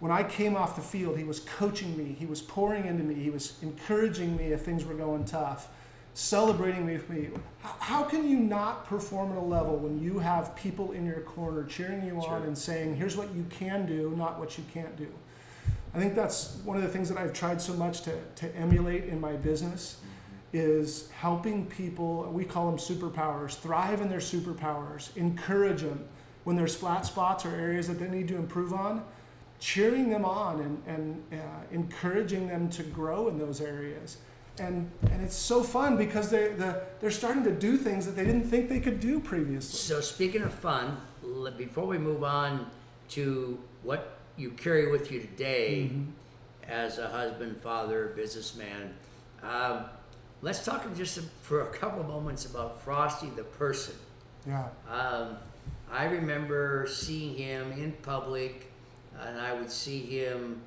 When 0.00 0.10
I 0.10 0.22
came 0.22 0.56
off 0.56 0.76
the 0.76 0.82
field, 0.82 1.18
he 1.18 1.24
was 1.24 1.40
coaching 1.40 1.96
me, 1.96 2.16
he 2.18 2.24
was 2.24 2.40
pouring 2.40 2.86
into 2.86 3.04
me, 3.04 3.14
he 3.14 3.30
was 3.30 3.54
encouraging 3.62 4.36
me 4.36 4.52
if 4.52 4.62
things 4.62 4.84
were 4.84 4.94
going 4.94 5.24
tough, 5.24 5.68
celebrating 6.14 6.86
with 6.86 7.10
me. 7.10 7.28
How 7.62 8.04
can 8.04 8.28
you 8.28 8.38
not 8.38 8.86
perform 8.86 9.32
at 9.32 9.38
a 9.38 9.40
level 9.40 9.76
when 9.76 10.00
you 10.00 10.18
have 10.20 10.54
people 10.56 10.92
in 10.92 11.04
your 11.04 11.20
corner 11.20 11.64
cheering 11.64 12.06
you 12.06 12.20
on 12.20 12.42
and 12.42 12.56
saying, 12.56 12.96
here's 12.96 13.16
what 13.16 13.34
you 13.34 13.44
can 13.50 13.86
do, 13.86 14.14
not 14.16 14.38
what 14.38 14.56
you 14.56 14.64
can't 14.72 14.96
do? 14.96 15.08
I 15.94 15.98
think 15.98 16.14
that's 16.14 16.56
one 16.64 16.76
of 16.76 16.82
the 16.82 16.88
things 16.88 17.08
that 17.08 17.18
I've 17.18 17.32
tried 17.32 17.60
so 17.60 17.72
much 17.74 18.02
to, 18.02 18.18
to 18.36 18.56
emulate 18.56 19.04
in 19.04 19.20
my 19.20 19.32
business 19.32 19.98
is 20.52 21.10
helping 21.10 21.66
people, 21.66 22.24
we 22.32 22.44
call 22.44 22.70
them 22.70 22.78
superpowers, 22.78 23.54
thrive 23.56 24.00
in 24.00 24.08
their 24.08 24.18
superpowers, 24.18 25.14
encourage 25.16 25.82
them 25.82 26.06
when 26.44 26.56
there's 26.56 26.74
flat 26.74 27.04
spots 27.04 27.44
or 27.44 27.50
areas 27.50 27.88
that 27.88 27.98
they 27.98 28.08
need 28.08 28.28
to 28.28 28.36
improve 28.36 28.72
on, 28.72 29.04
cheering 29.60 30.08
them 30.08 30.24
on 30.24 30.60
and, 30.60 30.82
and 30.86 31.40
uh, 31.40 31.44
encouraging 31.72 32.48
them 32.48 32.70
to 32.70 32.82
grow 32.82 33.28
in 33.28 33.38
those 33.38 33.60
areas. 33.60 34.18
And, 34.58 34.90
and 35.10 35.22
it's 35.22 35.36
so 35.36 35.62
fun 35.62 35.96
because 35.96 36.30
they, 36.30 36.48
the, 36.48 36.82
they're 37.00 37.10
starting 37.10 37.44
to 37.44 37.52
do 37.52 37.76
things 37.76 38.06
that 38.06 38.16
they 38.16 38.24
didn't 38.24 38.48
think 38.48 38.68
they 38.68 38.80
could 38.80 38.98
do 38.98 39.20
previously. 39.20 39.78
So, 39.78 40.00
speaking 40.00 40.42
of 40.42 40.52
fun, 40.52 40.96
before 41.56 41.86
we 41.86 41.98
move 41.98 42.24
on 42.24 42.68
to 43.10 43.58
what 43.82 44.17
you 44.38 44.50
carry 44.50 44.90
with 44.90 45.10
you 45.10 45.20
today 45.20 45.90
mm-hmm. 45.92 46.10
as 46.70 46.98
a 46.98 47.08
husband, 47.08 47.60
father, 47.60 48.12
businessman. 48.14 48.94
Um, 49.42 49.84
let's 50.40 50.64
talk 50.64 50.86
just 50.96 51.18
for 51.42 51.62
a 51.62 51.66
couple 51.66 52.00
of 52.00 52.08
moments 52.08 52.46
about 52.46 52.80
Frosty 52.82 53.28
the 53.30 53.42
person. 53.42 53.94
Yeah. 54.46 54.68
Um, 54.88 55.36
I 55.90 56.04
remember 56.04 56.86
seeing 56.88 57.34
him 57.34 57.72
in 57.72 57.92
public, 58.02 58.70
and 59.20 59.40
I 59.40 59.52
would 59.52 59.70
see 59.70 60.00
him 60.00 60.62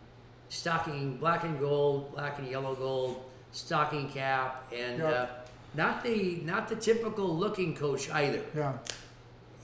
stocking 0.49 1.17
black 1.17 1.43
and 1.43 1.59
gold, 1.59 2.13
black 2.13 2.39
and 2.39 2.47
yellow 2.49 2.75
gold, 2.75 3.23
stocking 3.53 4.09
cap, 4.09 4.71
and 4.75 5.01
uh, 5.01 5.27
not 5.73 6.03
the 6.03 6.41
not 6.43 6.67
the 6.67 6.75
typical 6.75 7.35
looking 7.35 7.75
coach 7.75 8.09
either. 8.11 8.41
Yeah. 8.55 8.73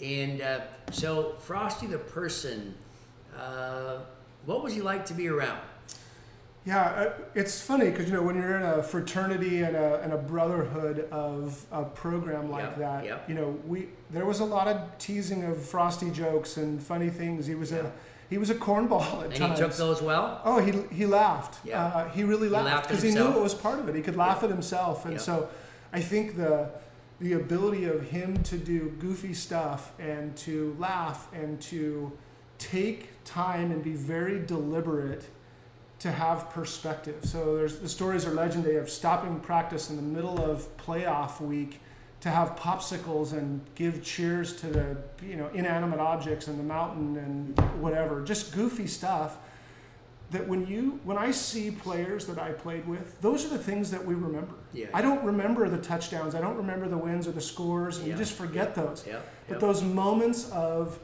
And 0.01 0.41
uh, 0.41 0.61
so 0.91 1.35
Frosty 1.39 1.87
the 1.87 1.97
person 1.97 2.75
uh, 3.37 3.99
what 4.45 4.63
was 4.63 4.73
he 4.73 4.81
like 4.81 5.05
to 5.07 5.13
be 5.13 5.27
around? 5.27 5.59
Yeah, 6.65 6.83
uh, 6.83 7.13
it's 7.33 7.61
funny 7.61 7.89
because 7.89 8.07
you 8.07 8.13
know 8.13 8.21
when 8.21 8.35
you're 8.35 8.57
in 8.57 8.63
a 8.63 8.83
fraternity 8.83 9.61
and 9.61 9.73
a, 9.75 10.01
and 10.01 10.11
a 10.11 10.17
brotherhood 10.17 11.07
of 11.11 11.65
a 11.71 11.85
program 11.85 12.51
like 12.51 12.63
yep, 12.63 12.77
that, 12.77 13.05
yep. 13.05 13.29
you 13.29 13.35
know 13.35 13.57
we 13.65 13.87
there 14.09 14.25
was 14.25 14.41
a 14.41 14.45
lot 14.45 14.67
of 14.67 14.97
teasing 14.97 15.45
of 15.45 15.61
frosty 15.63 16.11
jokes 16.11 16.57
and 16.57 16.83
funny 16.83 17.09
things. 17.09 17.47
He 17.47 17.55
was 17.55 17.71
a 17.71 17.89
he 18.29 18.37
was 18.37 18.49
a 18.49 18.55
cornball 18.55 19.19
at 19.19 19.25
and 19.27 19.35
times. 19.35 19.59
he 19.59 19.65
took 19.65 19.77
those 19.77 20.01
well. 20.01 20.41
Oh, 20.43 20.59
he 20.59 20.73
he 20.93 21.05
laughed. 21.05 21.65
Yeah. 21.65 21.85
Uh, 21.85 22.09
he 22.09 22.25
really 22.25 22.49
laughed 22.49 22.89
because 22.89 23.01
he, 23.01 23.11
he, 23.11 23.15
knew 23.15 23.27
it 23.27 23.41
was 23.41 23.53
part 23.53 23.79
of 23.79 23.87
it. 23.87 23.95
He 23.95 24.01
could 24.01 24.17
laugh 24.17 24.43
at 24.43 24.49
himself, 24.49 25.05
and 25.05 25.21
so 25.21 25.49
I 25.93 26.01
think 26.01 26.35
the 26.35 26.69
the 27.21 27.33
ability 27.33 27.85
of 27.85 28.09
him 28.09 28.43
to 28.43 28.57
do 28.57 28.89
goofy 28.99 29.33
stuff 29.33 29.93
and 29.99 30.35
to 30.37 30.75
laugh 30.77 31.27
and 31.33 31.61
to 31.61 32.11
take 32.57 33.23
time 33.23 33.71
and 33.71 33.83
be 33.83 33.93
very 33.93 34.45
deliberate 34.45 35.25
to 35.99 36.11
have 36.11 36.49
perspective. 36.51 37.17
So 37.23 37.55
there's 37.55 37.79
the 37.79 37.89
stories 37.89 38.25
are 38.25 38.31
legendary 38.31 38.77
of 38.77 38.89
stopping 38.89 39.39
practice 39.39 39.89
in 39.89 39.95
the 39.95 40.01
middle 40.01 40.39
of 40.39 40.75
playoff 40.77 41.41
week 41.41 41.81
to 42.21 42.29
have 42.29 42.55
popsicles 42.55 43.33
and 43.33 43.61
give 43.75 44.03
cheers 44.03 44.55
to 44.57 44.67
the 44.67 44.97
you 45.23 45.35
know 45.35 45.49
inanimate 45.53 45.99
objects 45.99 46.47
in 46.47 46.57
the 46.57 46.63
mountain 46.63 47.17
and 47.17 47.81
whatever, 47.81 48.23
just 48.23 48.53
goofy 48.53 48.87
stuff. 48.87 49.37
That 50.31 50.45
when 50.45 50.67
you 50.67 50.99
when 51.05 51.17
I 51.17 51.31
see 51.31 51.71
players 51.71 52.27
that 52.27 52.37
I 52.37 52.51
played 52.51 52.85
with, 52.85 53.21
those 53.21 53.45
are 53.45 53.49
the 53.49 53.57
things 53.57 53.91
that 53.91 54.05
we 54.05 54.13
remember. 54.13 54.53
Yeah, 54.73 54.87
I 54.93 55.01
don't 55.01 55.23
remember 55.23 55.69
the 55.69 55.77
touchdowns. 55.77 56.35
I 56.35 56.41
don't 56.41 56.57
remember 56.57 56.89
the 56.89 56.97
wins 56.97 57.27
or 57.27 57.31
the 57.31 57.41
scores. 57.41 57.99
And 57.99 58.07
yeah, 58.07 58.13
you 58.13 58.19
just 58.19 58.33
forget 58.33 58.73
yeah, 58.75 58.83
those. 58.83 59.05
Yeah, 59.07 59.19
but 59.47 59.61
those 59.61 59.81
moments 59.81 60.49
of 60.51 60.99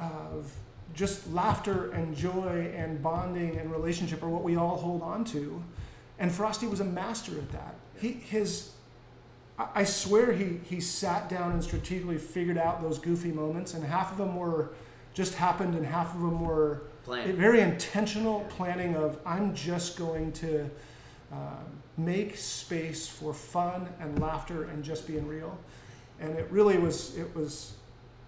of 0.00 0.52
just 0.94 1.32
laughter 1.32 1.90
and 1.92 2.16
joy 2.16 2.72
and 2.76 3.02
bonding 3.02 3.58
and 3.58 3.70
relationship 3.70 4.22
are 4.22 4.28
what 4.28 4.42
we 4.42 4.56
all 4.56 4.76
hold 4.76 5.02
on 5.02 5.24
to. 5.24 5.62
And 6.18 6.30
Frosty 6.30 6.66
was 6.66 6.80
a 6.80 6.84
master 6.84 7.32
at 7.32 7.50
that. 7.52 7.74
He, 7.98 8.12
his, 8.12 8.70
I 9.58 9.84
swear 9.84 10.32
he, 10.32 10.60
he 10.64 10.80
sat 10.80 11.28
down 11.28 11.52
and 11.52 11.62
strategically 11.62 12.18
figured 12.18 12.58
out 12.58 12.80
those 12.82 12.98
goofy 12.98 13.32
moments, 13.32 13.74
and 13.74 13.84
half 13.84 14.12
of 14.12 14.18
them 14.18 14.36
were 14.36 14.70
just 15.14 15.34
happened, 15.34 15.74
and 15.74 15.84
half 15.84 16.14
of 16.14 16.20
them 16.20 16.40
were 16.40 16.82
Plan. 17.04 17.34
very 17.36 17.60
intentional 17.60 18.40
planning 18.50 18.96
of 18.96 19.18
I'm 19.24 19.54
just 19.54 19.98
going 19.98 20.32
to 20.32 20.70
uh, 21.32 21.36
make 21.96 22.36
space 22.36 23.06
for 23.06 23.32
fun 23.32 23.88
and 24.00 24.18
laughter 24.18 24.64
and 24.64 24.82
just 24.84 25.06
being 25.06 25.26
real. 25.26 25.58
And 26.20 26.38
it 26.38 26.46
really 26.50 26.78
was 26.78 27.16
it 27.16 27.34
was 27.34 27.74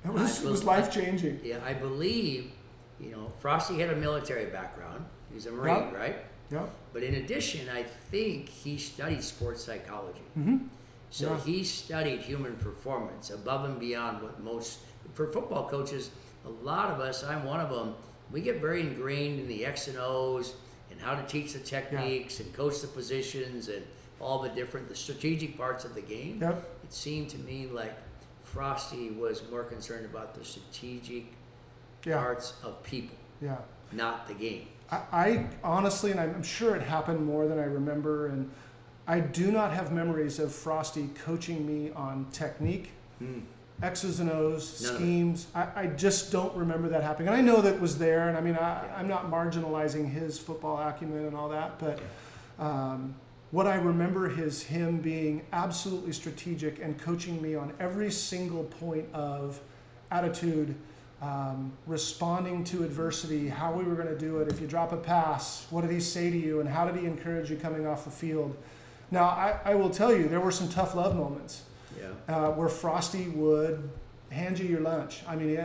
it 0.04 0.12
was, 0.12 0.44
it 0.44 0.50
was 0.50 0.64
life 0.64 0.92
changing. 0.92 1.40
Yeah, 1.44 1.58
I 1.64 1.72
believe, 1.74 2.50
you 3.00 3.10
know, 3.10 3.32
Frosty 3.40 3.78
had 3.78 3.90
a 3.90 3.96
military 3.96 4.46
background. 4.46 5.04
He's 5.32 5.46
a 5.46 5.52
Marine, 5.52 5.92
right? 5.92 6.16
Yeah. 6.50 6.66
But 6.92 7.02
in 7.02 7.14
addition, 7.14 7.68
I 7.68 7.84
think 8.10 8.48
he 8.48 8.76
studied 8.76 9.22
sports 9.22 9.64
psychology. 9.64 10.20
Mm-hmm. 10.38 10.66
So 11.10 11.32
yeah. 11.32 11.40
he 11.40 11.64
studied 11.64 12.20
human 12.20 12.56
performance 12.56 13.30
above 13.30 13.64
and 13.64 13.78
beyond 13.78 14.22
what 14.22 14.40
most, 14.40 14.80
for 15.14 15.32
football 15.32 15.68
coaches, 15.68 16.10
a 16.44 16.48
lot 16.48 16.90
of 16.90 17.00
us, 17.00 17.22
I'm 17.22 17.44
one 17.44 17.60
of 17.60 17.70
them, 17.70 17.94
we 18.30 18.40
get 18.40 18.60
very 18.60 18.80
ingrained 18.80 19.38
in 19.38 19.46
the 19.46 19.64
X 19.64 19.88
and 19.88 19.98
O's 19.98 20.54
and 20.90 21.00
how 21.00 21.14
to 21.14 21.22
teach 21.26 21.52
the 21.52 21.58
techniques 21.58 22.38
yeah. 22.38 22.46
and 22.46 22.54
coach 22.54 22.80
the 22.80 22.86
positions 22.86 23.68
and 23.68 23.84
all 24.20 24.40
the 24.40 24.48
different, 24.50 24.88
the 24.88 24.94
strategic 24.94 25.56
parts 25.56 25.84
of 25.84 25.94
the 25.94 26.00
game. 26.00 26.38
Yep. 26.40 26.68
It 26.84 26.92
seemed 26.92 27.28
to 27.30 27.38
me 27.38 27.66
like 27.66 27.94
Frosty 28.52 29.10
was 29.10 29.42
more 29.50 29.62
concerned 29.62 30.04
about 30.04 30.34
the 30.34 30.44
strategic 30.44 31.24
yeah. 32.04 32.18
parts 32.18 32.52
of 32.62 32.82
people, 32.82 33.16
yeah, 33.40 33.56
not 33.92 34.28
the 34.28 34.34
game. 34.34 34.66
I, 34.90 34.96
I, 35.10 35.46
honestly, 35.64 36.10
and 36.10 36.20
I'm 36.20 36.42
sure 36.42 36.76
it 36.76 36.82
happened 36.82 37.24
more 37.24 37.48
than 37.48 37.58
I 37.58 37.64
remember, 37.64 38.26
and 38.26 38.50
I 39.06 39.20
do 39.20 39.50
not 39.50 39.72
have 39.72 39.90
memories 39.90 40.38
of 40.38 40.52
Frosty 40.52 41.08
coaching 41.24 41.66
me 41.66 41.92
on 41.92 42.26
technique. 42.30 42.90
Hmm. 43.18 43.40
X's 43.82 44.20
and 44.20 44.30
O's, 44.30 44.82
None 44.82 44.94
schemes. 44.96 45.46
I, 45.54 45.68
I 45.74 45.86
just 45.86 46.30
don't 46.30 46.54
remember 46.54 46.90
that 46.90 47.02
happening. 47.02 47.28
And 47.28 47.36
I 47.36 47.40
know 47.40 47.62
that 47.62 47.80
was 47.80 47.98
there, 47.98 48.28
and 48.28 48.36
I 48.36 48.42
mean, 48.42 48.56
I, 48.56 49.00
am 49.00 49.08
not 49.08 49.30
marginalizing 49.30 50.12
his 50.12 50.38
football 50.38 50.76
acumen 50.76 51.24
and 51.24 51.34
all 51.34 51.48
that, 51.48 51.78
but 51.78 52.00
um, 52.58 53.14
what 53.52 53.66
I 53.66 53.74
remember 53.74 54.28
is 54.30 54.62
him 54.62 54.98
being 54.98 55.42
absolutely 55.52 56.12
strategic 56.12 56.82
and 56.82 56.98
coaching 56.98 57.40
me 57.40 57.54
on 57.54 57.74
every 57.78 58.10
single 58.10 58.64
point 58.64 59.04
of 59.12 59.60
attitude, 60.10 60.74
um, 61.20 61.70
responding 61.86 62.64
to 62.64 62.82
adversity, 62.82 63.48
how 63.48 63.72
we 63.72 63.84
were 63.84 63.94
going 63.94 64.08
to 64.08 64.18
do 64.18 64.38
it. 64.38 64.48
If 64.48 64.58
you 64.58 64.66
drop 64.66 64.92
a 64.92 64.96
pass, 64.96 65.66
what 65.68 65.82
did 65.82 65.90
he 65.90 66.00
say 66.00 66.30
to 66.30 66.36
you, 66.36 66.60
and 66.60 66.68
how 66.68 66.86
did 66.86 66.98
he 66.98 67.06
encourage 67.06 67.50
you 67.50 67.56
coming 67.56 67.86
off 67.86 68.06
the 68.06 68.10
field? 68.10 68.56
Now, 69.10 69.24
I, 69.24 69.58
I 69.66 69.74
will 69.74 69.90
tell 69.90 70.16
you, 70.16 70.28
there 70.28 70.40
were 70.40 70.50
some 70.50 70.70
tough 70.70 70.94
love 70.94 71.14
moments 71.14 71.64
yeah. 72.00 72.34
uh, 72.34 72.50
where 72.52 72.70
Frosty 72.70 73.28
would 73.28 73.90
hand 74.30 74.58
you 74.58 74.66
your 74.66 74.80
lunch. 74.80 75.22
I 75.28 75.36
mean, 75.36 75.60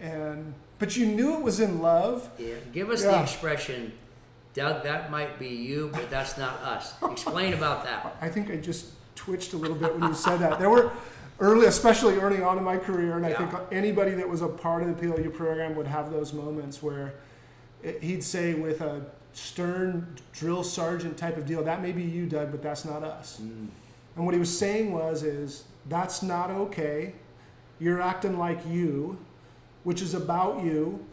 and 0.00 0.54
but 0.78 0.96
you 0.96 1.06
knew 1.06 1.34
it 1.34 1.42
was 1.42 1.58
in 1.58 1.82
love. 1.82 2.30
Yeah. 2.38 2.54
Give 2.72 2.90
us 2.90 3.02
yeah. 3.02 3.10
the 3.10 3.22
expression 3.24 3.92
Doug, 4.54 4.84
that 4.84 5.10
might 5.10 5.38
be 5.38 5.48
you, 5.48 5.90
but 5.92 6.08
that's 6.10 6.38
not 6.38 6.60
us. 6.60 6.94
Explain 7.02 7.54
about 7.54 7.84
that. 7.84 8.16
I 8.20 8.28
think 8.28 8.50
I 8.50 8.56
just 8.56 8.86
twitched 9.16 9.52
a 9.52 9.56
little 9.56 9.76
bit 9.76 9.98
when 9.98 10.08
you 10.08 10.14
said 10.14 10.38
that. 10.38 10.60
There 10.60 10.70
were 10.70 10.92
early, 11.40 11.66
especially 11.66 12.16
early 12.18 12.40
on 12.40 12.58
in 12.58 12.64
my 12.64 12.76
career, 12.76 13.16
and 13.16 13.26
I 13.26 13.34
think 13.34 13.50
anybody 13.72 14.12
that 14.12 14.28
was 14.28 14.42
a 14.42 14.48
part 14.48 14.82
of 14.82 14.88
the 14.88 14.94
PLU 14.94 15.30
program 15.30 15.74
would 15.74 15.88
have 15.88 16.12
those 16.12 16.32
moments 16.32 16.82
where 16.82 17.14
it, 17.82 18.00
he'd 18.02 18.22
say 18.22 18.54
with 18.54 18.80
a 18.80 19.04
stern 19.32 20.16
drill 20.32 20.62
sergeant 20.62 21.18
type 21.18 21.36
of 21.36 21.46
deal, 21.46 21.64
"That 21.64 21.82
may 21.82 21.90
be 21.90 22.02
you, 22.02 22.26
Doug, 22.26 22.52
but 22.52 22.62
that's 22.62 22.84
not 22.84 23.02
us." 23.02 23.40
Mm. 23.42 23.68
And 24.14 24.24
what 24.24 24.34
he 24.34 24.40
was 24.40 24.56
saying 24.56 24.92
was, 24.92 25.24
"Is 25.24 25.64
that's 25.88 26.22
not 26.22 26.50
okay. 26.50 27.14
You're 27.80 28.00
acting 28.00 28.38
like 28.38 28.60
you, 28.68 29.18
which 29.82 30.00
is 30.00 30.14
about 30.14 30.62
you." 30.62 31.04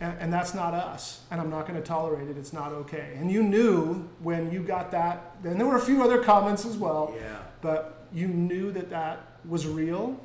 And, 0.00 0.16
and 0.18 0.32
that's 0.32 0.54
not 0.54 0.72
us, 0.72 1.20
and 1.30 1.40
I'm 1.40 1.50
not 1.50 1.66
going 1.66 1.78
to 1.80 1.86
tolerate 1.86 2.28
it. 2.28 2.36
It's 2.38 2.52
not 2.52 2.72
okay. 2.72 3.14
And 3.18 3.30
you 3.30 3.42
knew 3.42 4.08
when 4.20 4.50
you 4.50 4.60
got 4.62 4.90
that, 4.92 5.36
and 5.44 5.60
there 5.60 5.66
were 5.66 5.76
a 5.76 5.80
few 5.80 6.02
other 6.02 6.22
comments 6.22 6.64
as 6.64 6.76
well 6.78 7.14
Yeah. 7.20 7.36
but 7.60 8.06
you 8.12 8.26
knew 8.28 8.72
that 8.72 8.90
that 8.90 9.20
was 9.46 9.66
real 9.66 10.18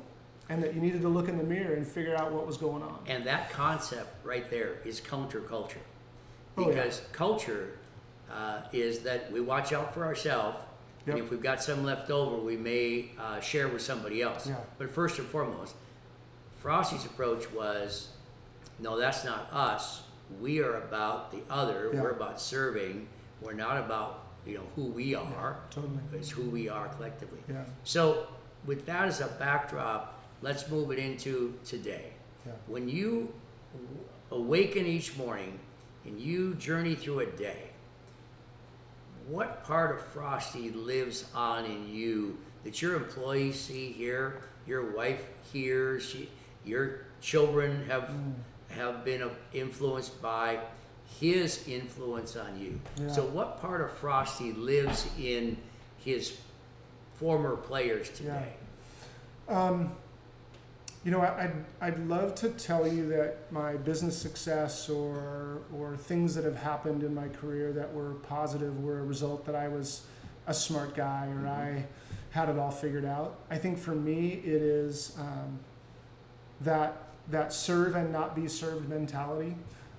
and 0.48 0.62
that 0.62 0.74
you 0.74 0.80
needed 0.80 1.02
to 1.02 1.08
look 1.08 1.28
in 1.28 1.36
the 1.38 1.44
mirror 1.44 1.74
and 1.74 1.86
figure 1.86 2.16
out 2.16 2.32
what 2.32 2.46
was 2.46 2.56
going 2.56 2.82
on. 2.82 2.98
And 3.06 3.24
that 3.26 3.50
concept 3.50 4.08
right 4.24 4.48
there 4.50 4.78
is 4.84 5.00
counterculture. 5.00 5.76
Oh, 6.56 6.62
yeah. 6.62 6.68
Because 6.68 7.02
culture 7.12 7.78
uh, 8.32 8.62
is 8.72 9.00
that 9.00 9.30
we 9.30 9.40
watch 9.40 9.72
out 9.72 9.92
for 9.92 10.04
ourselves, 10.04 10.58
and 11.06 11.18
if 11.18 11.30
we've 11.30 11.42
got 11.42 11.62
some 11.62 11.84
left 11.84 12.10
over, 12.10 12.36
we 12.36 12.56
may 12.56 13.10
uh, 13.20 13.40
share 13.40 13.68
with 13.68 13.82
somebody 13.82 14.22
else. 14.22 14.46
Yeah. 14.46 14.56
But 14.78 14.90
first 14.90 15.18
and 15.18 15.28
foremost, 15.28 15.74
Frosty's 16.60 17.04
approach 17.04 17.52
was 17.52 18.08
no, 18.78 18.98
that's 18.98 19.24
not 19.24 19.48
us. 19.52 20.02
We 20.40 20.60
are 20.60 20.76
about 20.76 21.30
the 21.32 21.40
other. 21.48 21.90
Yeah. 21.92 22.02
We're 22.02 22.10
about 22.10 22.40
serving. 22.40 23.08
We're 23.40 23.54
not 23.54 23.78
about 23.78 24.24
you 24.46 24.54
know 24.58 24.64
who 24.76 24.84
we 24.84 25.14
are. 25.14 25.58
totally. 25.70 25.98
It's 26.12 26.30
who 26.30 26.42
we 26.42 26.68
are 26.68 26.88
collectively. 26.88 27.40
Yeah. 27.48 27.64
So, 27.84 28.26
with 28.64 28.86
that 28.86 29.08
as 29.08 29.20
a 29.20 29.26
backdrop, 29.26 30.20
let's 30.42 30.68
move 30.68 30.90
it 30.90 30.98
into 30.98 31.54
today. 31.64 32.12
Yeah. 32.44 32.52
When 32.66 32.88
you 32.88 33.32
awaken 34.30 34.86
each 34.86 35.16
morning 35.16 35.58
and 36.04 36.20
you 36.20 36.54
journey 36.54 36.94
through 36.94 37.20
a 37.20 37.26
day, 37.26 37.70
what 39.28 39.64
part 39.64 39.96
of 39.96 40.04
Frosty 40.06 40.70
lives 40.70 41.24
on 41.34 41.64
in 41.64 41.88
you 41.88 42.38
that 42.64 42.80
your 42.80 42.94
employees 42.94 43.60
see 43.60 43.92
here, 43.92 44.40
your 44.66 44.92
wife 44.92 45.20
hears, 45.52 46.04
she, 46.08 46.28
your 46.64 47.00
children 47.20 47.86
have 47.88 48.04
Mm. 48.04 48.34
Have 48.70 49.04
been 49.04 49.30
influenced 49.52 50.20
by 50.20 50.60
his 51.20 51.66
influence 51.68 52.36
on 52.36 52.58
you. 52.58 52.80
Yeah. 53.00 53.12
So, 53.12 53.24
what 53.24 53.60
part 53.60 53.80
of 53.80 53.92
Frosty 53.92 54.52
lives 54.52 55.06
in 55.18 55.56
his 56.04 56.36
former 57.14 57.56
players 57.56 58.10
today? 58.10 58.54
Um, 59.48 59.92
you 61.04 61.12
know, 61.12 61.20
I'd, 61.20 61.52
I'd 61.80 62.08
love 62.08 62.34
to 62.36 62.48
tell 62.48 62.86
you 62.86 63.08
that 63.10 63.52
my 63.52 63.74
business 63.74 64.18
success 64.18 64.88
or, 64.88 65.60
or 65.72 65.96
things 65.96 66.34
that 66.34 66.44
have 66.44 66.56
happened 66.56 67.04
in 67.04 67.14
my 67.14 67.28
career 67.28 67.72
that 67.74 67.94
were 67.94 68.14
positive 68.14 68.82
were 68.82 68.98
a 68.98 69.04
result 69.04 69.46
that 69.46 69.54
I 69.54 69.68
was 69.68 70.04
a 70.48 70.54
smart 70.54 70.96
guy 70.96 71.28
or 71.28 71.46
I 71.46 71.84
had 72.30 72.48
it 72.48 72.58
all 72.58 72.72
figured 72.72 73.04
out. 73.04 73.38
I 73.50 73.56
think 73.56 73.78
for 73.78 73.94
me, 73.94 74.40
it 74.44 74.62
is 74.62 75.16
um, 75.18 75.60
that, 76.62 77.05
that 77.28 77.52
serve 77.52 77.94
and 77.96 78.12
not 78.12 78.34
be 78.36 78.48
served 78.48 78.88
mentality. 78.88 79.56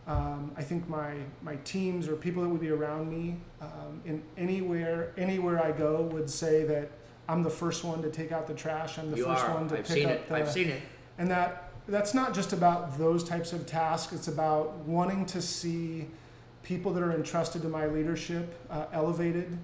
Um, 0.08 0.52
I 0.56 0.64
think 0.64 0.88
my, 0.88 1.16
my 1.42 1.58
teams 1.58 2.08
or 2.08 2.16
people 2.16 2.42
that 2.44 2.50
would 2.50 2.62
be 2.62 2.70
around 2.70 3.10
me 3.10 3.36
um, 3.62 4.02
in 4.06 4.24
anywhere 4.38 5.12
anywhere 5.18 5.62
I 5.62 5.72
go 5.74 6.04
would 6.04 6.30
say 6.30 6.64
that 6.64 6.92
I'm 7.28 7.44
the 7.44 7.50
first 7.50 7.84
one 7.84 8.02
to 8.04 8.10
take 8.10 8.32
out 8.32 8.48
the 8.48 8.54
trash. 8.54 8.98
I'm 8.98 9.12
the 9.12 9.18
you 9.18 9.26
first 9.26 9.44
are. 9.44 9.54
one 9.56 9.68
to 9.68 9.78
I've 9.80 9.86
pick 9.86 9.98
seen 9.98 10.06
up 10.06 10.12
it. 10.12 10.30
the 10.30 10.36
I've 10.36 10.50
seen 10.52 10.70
it. 10.70 10.82
and 11.18 11.30
that 11.30 11.72
that's 11.90 12.14
not 12.14 12.34
just 12.34 12.54
about 12.54 12.98
those 12.98 13.24
types 13.24 13.52
of 13.52 13.66
tasks. 13.66 14.14
It's 14.14 14.28
about 14.30 14.76
wanting 14.86 15.26
to 15.28 15.42
see 15.42 16.08
people 16.64 16.94
that 16.94 17.04
are 17.04 17.14
entrusted 17.14 17.62
to 17.64 17.70
my 17.70 17.86
leadership 17.88 18.54
uh, 18.70 18.86
elevated 18.94 19.58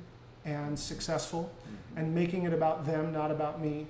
and 0.46 0.78
successful, 0.78 1.52
and 1.96 2.14
making 2.14 2.44
it 2.44 2.54
about 2.54 2.86
them, 2.86 3.14
not 3.14 3.32
about 3.32 3.62
me. 3.62 3.88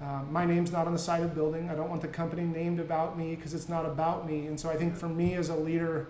Um, 0.00 0.28
my 0.30 0.44
name's 0.44 0.70
not 0.70 0.86
on 0.86 0.92
the 0.92 0.98
side 0.98 1.22
of 1.22 1.30
the 1.30 1.34
building. 1.34 1.70
I 1.70 1.74
don't 1.74 1.88
want 1.88 2.02
the 2.02 2.08
company 2.08 2.42
named 2.42 2.80
about 2.80 3.16
me 3.16 3.34
because 3.34 3.54
it's 3.54 3.68
not 3.68 3.86
about 3.86 4.26
me. 4.28 4.46
And 4.46 4.58
so 4.58 4.68
I 4.68 4.76
think 4.76 4.96
for 4.96 5.08
me 5.08 5.34
as 5.34 5.48
a 5.48 5.56
leader, 5.56 6.08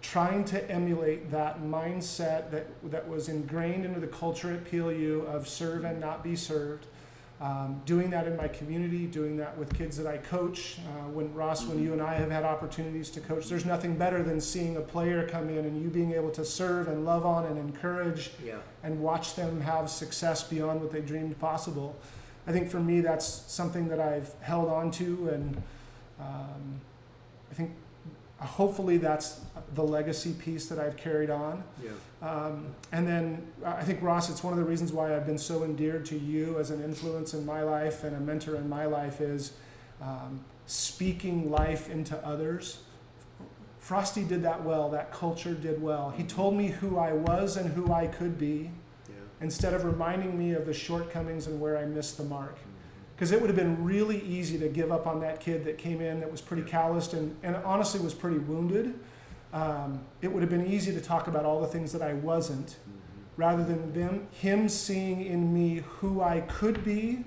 trying 0.00 0.44
to 0.44 0.70
emulate 0.70 1.30
that 1.30 1.62
mindset 1.62 2.50
that 2.50 2.66
that 2.90 3.08
was 3.08 3.28
ingrained 3.28 3.84
into 3.84 4.00
the 4.00 4.06
culture 4.06 4.52
at 4.52 4.64
PLU 4.64 5.24
of 5.26 5.48
serve 5.48 5.84
and 5.84 6.00
not 6.00 6.22
be 6.22 6.36
served. 6.36 6.86
Um, 7.40 7.80
doing 7.86 8.10
that 8.10 8.26
in 8.26 8.36
my 8.36 8.48
community, 8.48 9.06
doing 9.06 9.36
that 9.36 9.56
with 9.56 9.72
kids 9.72 9.96
that 9.98 10.08
I 10.08 10.16
coach. 10.18 10.78
Uh, 10.88 11.08
when 11.10 11.32
Ross, 11.34 11.64
when 11.66 11.80
you 11.80 11.92
and 11.92 12.02
I 12.02 12.14
have 12.14 12.32
had 12.32 12.42
opportunities 12.42 13.10
to 13.10 13.20
coach, 13.20 13.46
there's 13.48 13.64
nothing 13.64 13.96
better 13.96 14.24
than 14.24 14.40
seeing 14.40 14.76
a 14.76 14.80
player 14.80 15.28
come 15.28 15.48
in 15.48 15.58
and 15.64 15.80
you 15.80 15.88
being 15.88 16.12
able 16.14 16.30
to 16.32 16.44
serve 16.44 16.88
and 16.88 17.04
love 17.04 17.24
on 17.24 17.44
and 17.46 17.56
encourage 17.56 18.32
Yeah. 18.44 18.56
and 18.82 19.00
watch 19.00 19.36
them 19.36 19.60
have 19.60 19.88
success 19.88 20.42
beyond 20.42 20.80
what 20.80 20.90
they 20.90 21.00
dreamed 21.00 21.38
possible. 21.38 21.94
I 22.48 22.50
think 22.50 22.68
for 22.70 22.80
me, 22.80 23.02
that's 23.02 23.26
something 23.26 23.86
that 23.88 24.00
I've 24.00 24.32
held 24.40 24.68
on 24.68 24.90
to, 24.92 25.28
and 25.32 25.62
um, 26.18 26.80
I 27.52 27.54
think 27.54 27.70
hopefully 28.40 28.98
that's 28.98 29.40
the 29.74 29.82
legacy 29.82 30.32
piece 30.32 30.68
that 30.68 30.78
I've 30.78 30.96
carried 30.96 31.30
on. 31.30 31.62
Yeah. 31.82 31.90
Um, 32.28 32.66
and 32.92 33.06
then 33.06 33.46
uh, 33.64 33.70
I 33.78 33.82
think 33.84 34.02
Ross, 34.02 34.30
it's 34.30 34.42
one 34.44 34.52
of 34.52 34.58
the 34.58 34.64
reasons 34.64 34.92
why 34.92 35.14
I've 35.16 35.26
been 35.26 35.38
so 35.38 35.64
endeared 35.64 36.04
to 36.06 36.18
you 36.18 36.58
as 36.58 36.70
an 36.70 36.82
influence 36.82 37.34
in 37.34 37.44
my 37.44 37.62
life 37.62 38.04
and 38.04 38.16
a 38.16 38.20
mentor 38.20 38.56
in 38.56 38.68
my 38.68 38.86
life 38.86 39.20
is 39.20 39.52
um, 40.00 40.44
speaking 40.66 41.50
life 41.50 41.90
into 41.90 42.16
others. 42.24 42.78
Frosty 43.78 44.22
did 44.24 44.42
that 44.42 44.62
well. 44.64 44.90
That 44.90 45.12
culture 45.12 45.54
did 45.54 45.80
well. 45.82 46.10
He 46.10 46.22
told 46.24 46.54
me 46.54 46.68
who 46.68 46.98
I 46.98 47.12
was 47.12 47.56
and 47.56 47.72
who 47.72 47.92
I 47.92 48.06
could 48.06 48.38
be 48.38 48.70
Yeah. 49.08 49.14
instead 49.40 49.72
of 49.74 49.84
reminding 49.84 50.38
me 50.38 50.52
of 50.52 50.66
the 50.66 50.74
shortcomings 50.74 51.46
and 51.46 51.60
where 51.60 51.76
I 51.78 51.86
missed 51.86 52.18
the 52.18 52.24
mark. 52.24 52.56
Because 53.18 53.32
it 53.32 53.40
would 53.40 53.50
have 53.50 53.56
been 53.56 53.82
really 53.82 54.20
easy 54.20 54.60
to 54.60 54.68
give 54.68 54.92
up 54.92 55.08
on 55.08 55.18
that 55.22 55.40
kid 55.40 55.64
that 55.64 55.76
came 55.76 56.00
in 56.00 56.20
that 56.20 56.30
was 56.30 56.40
pretty 56.40 56.62
calloused 56.62 57.14
and, 57.14 57.36
and 57.42 57.56
honestly 57.56 57.98
was 57.98 58.14
pretty 58.14 58.38
wounded. 58.38 58.96
Um, 59.52 60.02
it 60.22 60.32
would 60.32 60.40
have 60.40 60.50
been 60.50 60.68
easy 60.68 60.92
to 60.92 61.00
talk 61.00 61.26
about 61.26 61.44
all 61.44 61.60
the 61.60 61.66
things 61.66 61.90
that 61.90 62.00
I 62.00 62.12
wasn't 62.12 62.76
rather 63.36 63.64
than 63.64 63.92
them 63.92 64.28
him 64.30 64.68
seeing 64.68 65.24
in 65.24 65.52
me 65.52 65.82
who 65.98 66.20
I 66.20 66.42
could 66.42 66.84
be 66.84 67.24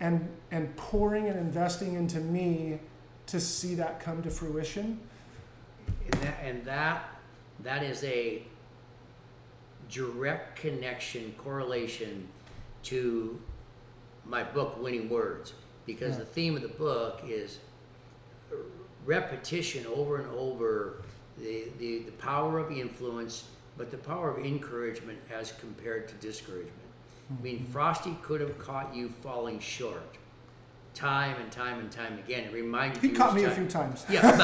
and 0.00 0.30
and 0.50 0.74
pouring 0.76 1.26
and 1.26 1.38
investing 1.38 1.94
into 1.94 2.20
me 2.20 2.78
to 3.26 3.38
see 3.38 3.74
that 3.74 4.00
come 4.00 4.22
to 4.22 4.30
fruition. 4.30 4.98
And 6.10 6.22
that, 6.22 6.38
and 6.42 6.64
that 6.64 7.04
that 7.64 7.82
is 7.82 8.02
a 8.04 8.44
direct 9.90 10.56
connection 10.56 11.34
correlation 11.36 12.28
to 12.84 13.38
my 14.28 14.44
book 14.44 14.80
winning 14.82 15.08
words 15.08 15.54
because 15.86 16.12
Yeah. 16.14 16.20
the 16.20 16.26
theme 16.26 16.56
of 16.56 16.62
the 16.62 16.68
book 16.68 17.22
is 17.26 17.58
repetition 19.04 19.86
over 19.86 20.16
and 20.16 20.30
over 20.30 21.02
the, 21.38 21.64
the, 21.78 22.00
the 22.00 22.12
power 22.12 22.58
of 22.58 22.70
influence 22.70 23.44
but 23.76 23.90
the 23.92 23.96
power 23.96 24.30
of 24.36 24.44
encouragement 24.44 25.18
as 25.32 25.52
compared 25.52 26.08
to 26.08 26.14
discouragement. 26.16 26.72
I 27.30 27.42
mean 27.42 27.60
mm-hmm. 27.60 27.72
frosty 27.72 28.18
could 28.22 28.40
have 28.40 28.58
caught 28.58 28.94
you 28.94 29.08
falling 29.08 29.60
short 29.60 30.16
time 30.94 31.36
and 31.40 31.50
time 31.52 31.78
and 31.78 31.90
time 31.92 32.18
again. 32.18 32.44
It 32.44 32.52
reminded 32.52 33.00
He 33.00 33.08
you 33.08 33.14
caught 33.14 33.34
me 33.34 33.44
a 33.44 33.50
few 33.50 33.66
times, 33.66 34.04
yeah 34.10 34.36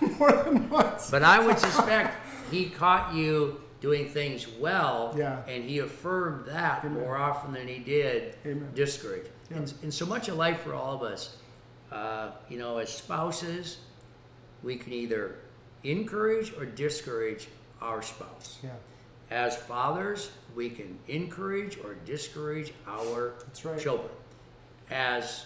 but- 0.00 0.10
more 0.18 0.32
than 0.32 0.70
once. 0.70 1.10
but 1.10 1.22
I 1.22 1.44
would 1.44 1.58
suspect 1.58 2.16
he 2.50 2.70
caught 2.70 3.14
you 3.14 3.60
doing 3.84 4.08
things 4.08 4.48
well, 4.48 5.14
Yeah. 5.14 5.42
and 5.46 5.62
he 5.62 5.80
affirmed 5.80 6.46
that 6.46 6.86
Amen. 6.86 7.02
more 7.02 7.18
often 7.18 7.52
than 7.52 7.68
he 7.68 7.78
did 7.80 8.34
Amen. 8.46 8.70
discourage. 8.74 9.26
Yeah. 9.50 9.58
And, 9.58 9.74
and 9.82 9.92
so 9.92 10.06
much 10.06 10.28
of 10.30 10.36
life 10.38 10.60
for 10.62 10.72
all 10.72 10.94
of 10.94 11.02
us, 11.02 11.36
uh, 11.92 12.30
you 12.48 12.56
know, 12.56 12.78
as 12.78 12.88
spouses, 12.90 13.76
we 14.62 14.76
can 14.76 14.94
either 14.94 15.34
encourage 15.82 16.54
or 16.54 16.64
discourage 16.64 17.48
our 17.82 18.00
spouse. 18.00 18.58
Yeah, 18.62 18.70
As 19.30 19.54
fathers, 19.54 20.30
we 20.56 20.70
can 20.70 20.98
encourage 21.08 21.76
or 21.84 21.96
discourage 22.06 22.72
our 22.86 23.34
right. 23.64 23.78
children. 23.78 24.08
As 24.90 25.44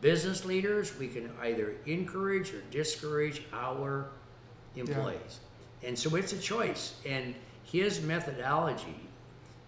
business 0.00 0.44
leaders, 0.44 0.96
we 1.00 1.08
can 1.08 1.32
either 1.42 1.74
encourage 1.84 2.54
or 2.54 2.60
discourage 2.70 3.42
our 3.52 4.06
employees. 4.76 5.40
And 5.82 5.98
so 5.98 6.14
it's 6.16 6.32
a 6.32 6.38
choice. 6.38 6.94
And 7.06 7.34
his 7.64 8.02
methodology, 8.02 8.96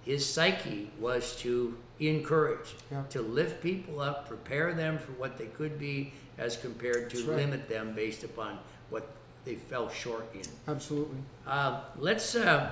his 0.05 0.29
psyche 0.29 0.91
was 0.99 1.37
to 1.37 1.77
encourage, 2.01 2.75
Yeah. 2.91 3.03
to 3.11 3.23
lift 3.23 3.63
people 3.63 4.01
up, 4.01 4.29
prepare 4.29 4.75
them 4.75 4.99
for 4.99 5.13
what 5.13 5.39
they 5.39 5.47
could 5.47 5.79
be 5.79 6.13
as 6.39 6.57
compared 6.57 7.11
to 7.11 7.19
right. 7.25 7.37
limit 7.37 7.69
them 7.69 7.95
based 7.95 8.25
upon 8.25 8.59
what 8.91 9.07
they 9.45 9.55
fell 9.55 9.89
short 9.89 10.27
in. 10.35 10.43
Absolutely. 10.69 11.19
Uh, 11.47 11.81
let's. 11.99 12.35
Uh, 12.35 12.71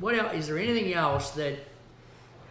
what 0.00 0.14
else? 0.16 0.32
Is 0.34 0.46
there 0.48 0.58
anything 0.58 0.92
else 0.94 1.30
that 1.32 1.56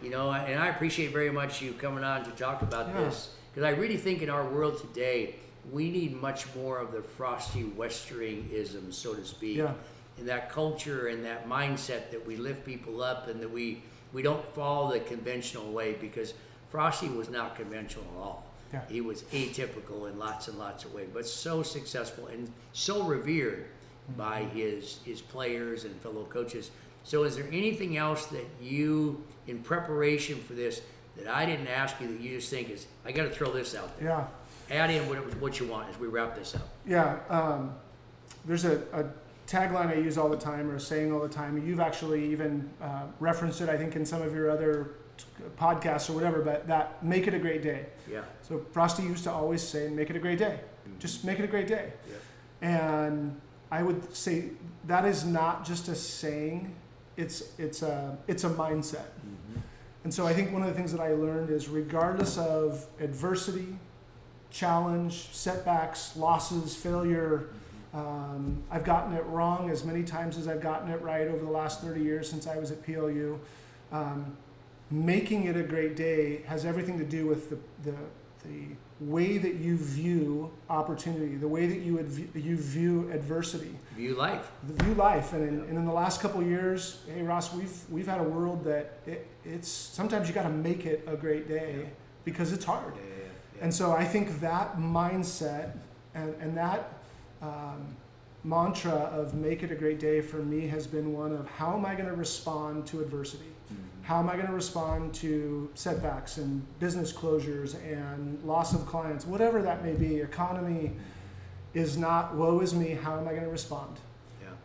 you 0.02 0.10
know? 0.10 0.30
And 0.32 0.58
I 0.58 0.68
appreciate 0.68 1.12
very 1.12 1.30
much 1.30 1.60
you 1.60 1.72
coming 1.74 2.04
on 2.04 2.24
to 2.24 2.30
talk 2.32 2.62
about 2.62 2.88
Yeah. 2.88 3.04
this 3.04 3.30
because 3.52 3.66
I 3.66 3.70
really 3.78 3.96
think 3.96 4.22
in 4.22 4.30
our 4.30 4.48
world 4.48 4.78
today 4.80 5.34
we 5.70 5.90
need 5.90 6.18
much 6.20 6.46
more 6.54 6.78
of 6.78 6.92
the 6.92 7.02
frosty 7.02 7.64
westeringism, 7.64 8.92
so 8.92 9.14
to 9.14 9.24
speak, 9.24 9.58
Yeah. 9.58 9.74
That 10.24 10.50
culture 10.50 11.08
and 11.08 11.24
that 11.24 11.48
mindset 11.48 12.10
that 12.10 12.26
we 12.26 12.36
lift 12.36 12.64
people 12.64 13.02
up 13.02 13.28
and 13.28 13.40
that 13.40 13.50
we 13.50 13.82
we 14.12 14.22
don't 14.22 14.44
follow 14.54 14.92
the 14.92 15.00
conventional 15.00 15.70
way 15.70 15.92
because 15.94 16.34
Frosty 16.70 17.08
was 17.08 17.28
not 17.28 17.56
conventional 17.56 18.06
at 18.16 18.20
all. 18.22 18.46
Yeah. 18.72 18.80
He 18.88 19.00
was 19.00 19.22
atypical 19.24 20.10
in 20.10 20.18
lots 20.18 20.48
and 20.48 20.58
lots 20.58 20.84
of 20.84 20.92
ways, 20.92 21.08
but 21.12 21.26
so 21.26 21.62
successful 21.62 22.26
and 22.26 22.50
so 22.72 23.02
revered 23.02 23.66
by 24.16 24.44
his 24.44 25.00
his 25.04 25.20
players 25.20 25.84
and 25.84 25.94
fellow 26.00 26.24
coaches. 26.24 26.70
So, 27.04 27.24
is 27.24 27.36
there 27.36 27.46
anything 27.50 27.96
else 27.96 28.26
that 28.26 28.44
you, 28.60 29.24
in 29.46 29.60
preparation 29.60 30.38
for 30.40 30.52
this, 30.52 30.82
that 31.16 31.26
I 31.26 31.46
didn't 31.46 31.68
ask 31.68 31.98
you 32.00 32.08
that 32.08 32.20
you 32.20 32.36
just 32.36 32.50
think 32.50 32.68
is 32.68 32.86
I 33.06 33.12
got 33.12 33.22
to 33.22 33.30
throw 33.30 33.50
this 33.50 33.74
out 33.74 33.98
there? 33.98 34.08
Yeah. 34.08 34.26
Add 34.70 34.90
in 34.90 35.08
what, 35.08 35.18
what 35.40 35.58
you 35.58 35.66
want 35.66 35.88
as 35.88 35.98
we 35.98 36.08
wrap 36.08 36.36
this 36.36 36.54
up. 36.54 36.68
Yeah, 36.86 37.18
um, 37.30 37.74
there's 38.44 38.66
a, 38.66 38.82
a 38.92 39.06
tagline 39.48 39.88
I 39.88 39.94
use 39.94 40.18
all 40.18 40.28
the 40.28 40.36
time, 40.36 40.70
or 40.70 40.76
a 40.76 40.80
saying 40.80 41.12
all 41.12 41.20
the 41.20 41.28
time. 41.28 41.56
You've 41.66 41.80
actually 41.80 42.30
even 42.30 42.70
uh, 42.80 43.04
referenced 43.18 43.60
it, 43.60 43.68
I 43.68 43.76
think, 43.76 43.96
in 43.96 44.04
some 44.04 44.22
of 44.22 44.34
your 44.34 44.50
other 44.50 44.90
t- 45.16 45.24
podcasts 45.58 46.10
or 46.10 46.12
whatever. 46.12 46.42
But 46.42 46.68
that 46.68 47.02
make 47.02 47.26
it 47.26 47.34
a 47.34 47.38
great 47.38 47.62
day. 47.62 47.86
Yeah. 48.10 48.22
So 48.42 48.64
Frosty 48.72 49.02
used 49.02 49.24
to 49.24 49.32
always 49.32 49.62
say, 49.62 49.88
"Make 49.88 50.10
it 50.10 50.16
a 50.16 50.20
great 50.20 50.38
day. 50.38 50.60
Just 50.98 51.24
make 51.24 51.38
it 51.38 51.44
a 51.44 51.48
great 51.48 51.66
day." 51.66 51.92
Yeah. 52.08 52.16
And 52.60 53.40
I 53.70 53.82
would 53.82 54.14
say 54.14 54.50
that 54.84 55.04
is 55.04 55.24
not 55.24 55.64
just 55.64 55.88
a 55.88 55.94
saying; 55.94 56.74
it's 57.16 57.42
it's 57.58 57.82
a 57.82 58.18
it's 58.28 58.44
a 58.44 58.50
mindset. 58.50 59.06
And 60.04 60.14
so 60.14 60.26
I 60.26 60.32
think 60.32 60.52
one 60.52 60.62
of 60.62 60.68
the 60.68 60.74
things 60.74 60.92
that 60.92 61.00
I 61.00 61.12
learned 61.12 61.50
is, 61.50 61.68
regardless 61.68 62.38
of 62.38 62.86
adversity, 63.00 63.78
challenge, 64.50 65.28
setbacks, 65.32 66.16
losses, 66.16 66.74
failure. 66.74 67.50
Um, 67.94 68.62
I've 68.70 68.84
gotten 68.84 69.14
it 69.14 69.24
wrong 69.26 69.70
as 69.70 69.84
many 69.84 70.02
times 70.02 70.36
as 70.36 70.46
I've 70.46 70.60
gotten 70.60 70.90
it 70.90 71.00
right 71.02 71.26
over 71.26 71.44
the 71.44 71.50
last 71.50 71.80
30 71.82 72.02
years 72.02 72.28
since 72.30 72.46
I 72.46 72.56
was 72.58 72.70
at 72.70 72.84
PLU. 72.84 73.38
Um, 73.92 74.36
making 74.90 75.44
it 75.44 75.56
a 75.56 75.62
great 75.62 75.96
day 75.96 76.42
has 76.46 76.64
everything 76.64 76.98
to 76.98 77.04
do 77.04 77.26
with 77.26 77.50
the, 77.50 77.58
the, 77.90 77.96
the 78.46 78.64
way 79.00 79.38
that 79.38 79.54
you 79.54 79.76
view 79.76 80.50
opportunity, 80.68 81.36
the 81.36 81.48
way 81.48 81.66
that 81.66 81.78
you, 81.78 81.98
view, 82.02 82.28
you 82.34 82.56
view 82.56 83.10
adversity, 83.12 83.78
View 83.96 84.14
life. 84.14 84.50
view 84.64 84.94
life. 84.94 85.32
And 85.32 85.46
in, 85.48 85.60
and 85.68 85.78
in 85.78 85.84
the 85.86 85.92
last 85.92 86.20
couple 86.20 86.42
years, 86.42 87.00
hey 87.12 87.22
Ross, 87.22 87.54
we've, 87.54 87.72
we've 87.90 88.06
had 88.06 88.20
a 88.20 88.24
world 88.24 88.64
that 88.64 88.98
it, 89.06 89.26
it's 89.44 89.68
sometimes 89.68 90.28
you 90.28 90.34
got 90.34 90.42
to 90.42 90.48
make 90.50 90.84
it 90.84 91.04
a 91.06 91.16
great 91.16 91.48
day 91.48 91.88
because 92.24 92.52
it's 92.52 92.64
hard. 92.64 92.94
Yeah, 92.96 93.02
yeah, 93.02 93.14
yeah. 93.56 93.64
And 93.64 93.72
so 93.74 93.92
I 93.92 94.04
think 94.04 94.40
that 94.40 94.76
mindset 94.78 95.72
and, 96.14 96.34
and 96.40 96.56
that 96.56 96.92
um, 97.42 97.96
mantra 98.44 98.92
of 98.92 99.34
make 99.34 99.62
it 99.62 99.70
a 99.70 99.74
great 99.74 100.00
day 100.00 100.20
for 100.20 100.38
me 100.38 100.68
has 100.68 100.86
been 100.86 101.12
one 101.12 101.32
of 101.32 101.48
how 101.48 101.76
am 101.76 101.84
I 101.84 101.94
going 101.94 102.08
to 102.08 102.14
respond 102.14 102.86
to 102.88 103.00
adversity? 103.00 103.44
How 104.02 104.20
am 104.20 104.30
I 104.30 104.36
going 104.36 104.46
to 104.46 104.54
respond 104.54 105.12
to 105.16 105.68
setbacks 105.74 106.38
and 106.38 106.64
business 106.78 107.12
closures 107.12 107.74
and 107.84 108.42
loss 108.42 108.72
of 108.72 108.86
clients, 108.86 109.26
whatever 109.26 109.60
that 109.60 109.84
may 109.84 109.92
be? 109.92 110.16
Economy 110.16 110.92
is 111.74 111.98
not 111.98 112.34
woe 112.34 112.60
is 112.60 112.74
me. 112.74 112.92
How 112.92 113.18
am 113.18 113.28
I 113.28 113.32
going 113.32 113.44
to 113.44 113.50
respond? 113.50 113.98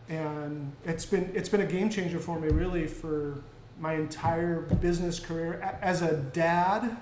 yeah. 0.09 0.29
and 0.29 0.71
it's 0.86 1.05
been 1.05 1.31
it's 1.33 1.49
been 1.49 1.62
a 1.62 1.65
game 1.65 1.89
changer 1.89 2.19
for 2.19 2.39
me 2.39 2.49
really 2.49 2.88
for 2.88 3.43
my 3.79 3.93
entire 3.93 4.62
business 4.62 5.19
career 5.19 5.59
as 5.81 6.01
a 6.01 6.15
dad 6.15 6.95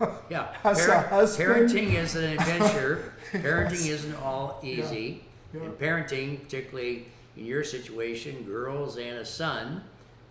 Yeah, 0.30 0.48
As 0.64 0.86
a 0.86 1.00
husband. 1.02 1.48
parenting 1.70 1.94
is 1.94 2.16
an 2.16 2.32
adventure. 2.38 3.12
parenting 3.32 3.88
isn't 3.88 4.14
all 4.16 4.60
easy, 4.62 5.24
Yeah. 5.54 5.60
and 5.62 5.78
parenting, 5.78 6.42
particularly 6.42 7.06
in 7.36 7.46
your 7.46 7.64
situation, 7.64 8.42
girls 8.44 8.96
and 8.96 9.18
a 9.18 9.24
son, 9.24 9.82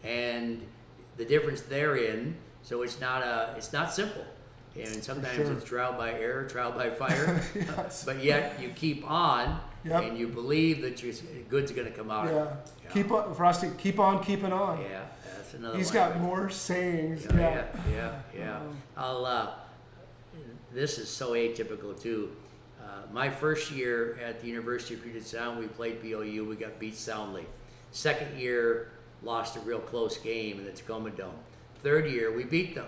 and 0.03 0.61
the 1.17 1.25
difference 1.25 1.61
therein. 1.61 2.35
So 2.63 2.81
it's 2.81 2.99
not 2.99 3.21
a, 3.23 3.53
it's 3.57 3.71
not 3.73 3.93
simple, 3.93 4.25
and 4.75 5.03
sometimes 5.03 5.35
sure. 5.35 5.51
it's 5.53 5.63
trial 5.65 5.93
by 5.93 6.11
error, 6.13 6.45
trial 6.47 6.71
by 6.71 6.89
fire. 7.01 7.41
yes. 7.55 8.03
but 8.03 8.23
yet 8.23 8.59
you 8.61 8.69
keep 8.69 9.09
on, 9.09 9.59
Yep. 9.85 10.03
and 10.03 10.17
you 10.17 10.27
believe 10.27 10.81
that 10.81 11.03
your 11.03 11.13
good's 11.47 11.71
going 11.71 11.85
to 11.87 11.93
come 11.93 12.09
out. 12.09 12.25
yeah. 12.25 12.31
of 12.41 12.47
it. 12.47 12.91
keep 12.91 13.11
on 13.11 13.35
frosty 13.35 13.69
keep 13.77 13.99
on 13.99 14.23
keeping 14.23 14.51
on 14.51 14.81
Yeah, 14.81 15.04
another. 15.55 15.77
he's 15.77 15.87
one. 15.87 15.93
got 15.95 16.19
more 16.19 16.49
sayings 16.49 17.25
Yeah, 17.25 17.37
yeah, 17.37 17.65
yeah, 17.89 17.93
yeah. 17.93 18.19
yeah. 18.37 18.59
I'll. 18.97 19.25
Uh, 19.25 19.49
this 20.73 20.97
is 20.97 21.09
so 21.09 21.31
atypical 21.31 21.99
too. 21.99 22.35
Uh, 22.81 23.11
my 23.13 23.29
first 23.29 23.71
year 23.71 24.19
at 24.23 24.41
the 24.41 24.47
University 24.47 24.93
of 24.93 25.01
Puget 25.01 25.25
Sound, 25.25 25.57
we 25.57 25.67
played 25.67 26.01
PLU. 26.01 26.43
We 26.43 26.55
got 26.55 26.79
beat 26.79 26.95
soundly. 26.95 27.45
Second 27.91 28.37
year, 28.37 28.91
lost 29.23 29.55
a 29.55 29.59
real 29.61 29.79
close 29.79 30.17
game 30.17 30.59
in 30.59 30.65
the 30.65 30.71
Tacoma 30.71 31.11
Dome. 31.11 31.33
Third 31.81 32.09
year, 32.09 32.35
we 32.35 32.43
beat 32.43 32.75
them, 32.75 32.87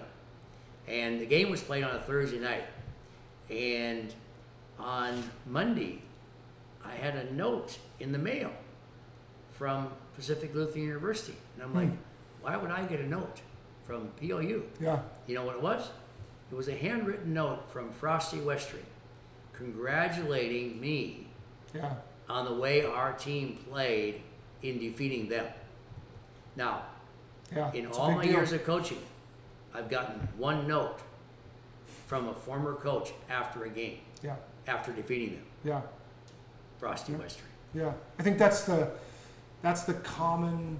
and 0.87 1.21
the 1.21 1.25
game 1.25 1.49
was 1.49 1.61
played 1.61 1.83
on 1.83 1.95
a 1.95 1.99
Thursday 1.99 2.39
night. 2.39 2.65
And 3.49 4.13
on 4.77 5.23
Monday, 5.45 6.01
I 6.83 6.91
had 6.91 7.15
a 7.15 7.33
note 7.33 7.77
in 7.99 8.11
the 8.11 8.17
mail 8.17 8.51
from 9.53 9.89
Pacific 10.15 10.53
Lutheran 10.53 10.83
University, 10.83 11.37
and 11.55 11.63
I'm 11.63 11.73
like, 11.73 11.89
why 12.47 12.55
would 12.55 12.71
I 12.71 12.85
get 12.85 13.01
a 13.01 13.05
note 13.07 13.41
from 13.83 14.07
PLU? 14.21 14.63
yeah 14.79 14.99
You 15.27 15.35
know 15.35 15.43
what 15.43 15.55
it 15.57 15.61
was? 15.61 15.89
It 16.49 16.55
was 16.55 16.69
a 16.69 16.75
handwritten 16.75 17.33
note 17.33 17.69
from 17.69 17.91
Frosty 17.91 18.39
Westering 18.39 18.85
congratulating 19.51 20.79
me 20.79 21.27
yeah 21.73 21.95
on 22.29 22.45
the 22.45 22.53
way 22.53 22.85
our 22.85 23.11
team 23.13 23.57
played 23.69 24.21
in 24.61 24.77
defeating 24.79 25.27
them. 25.27 25.45
Now, 26.55 26.83
yeah 27.53 27.71
in 27.73 27.87
all 27.87 28.11
my 28.11 28.23
deal. 28.23 28.33
years 28.33 28.51
of 28.53 28.63
coaching, 28.63 28.99
I've 29.73 29.89
gotten 29.89 30.19
one 30.37 30.67
note 30.67 30.99
from 32.05 32.27
a 32.29 32.33
former 32.33 32.75
coach 32.75 33.11
after 33.29 33.65
a 33.65 33.69
game, 33.69 33.97
yeah 34.23 34.35
after 34.67 34.91
defeating 34.93 35.31
them, 35.35 35.45
yeah 35.65 35.81
Frosty 36.79 37.11
Yeah. 37.11 37.17
Westering. 37.19 37.51
yeah 37.73 37.91
i 38.19 38.23
think 38.23 38.37
that's 38.37 38.63
the 38.63 38.91
that's 39.61 39.83
the 39.83 39.95
common 39.95 40.77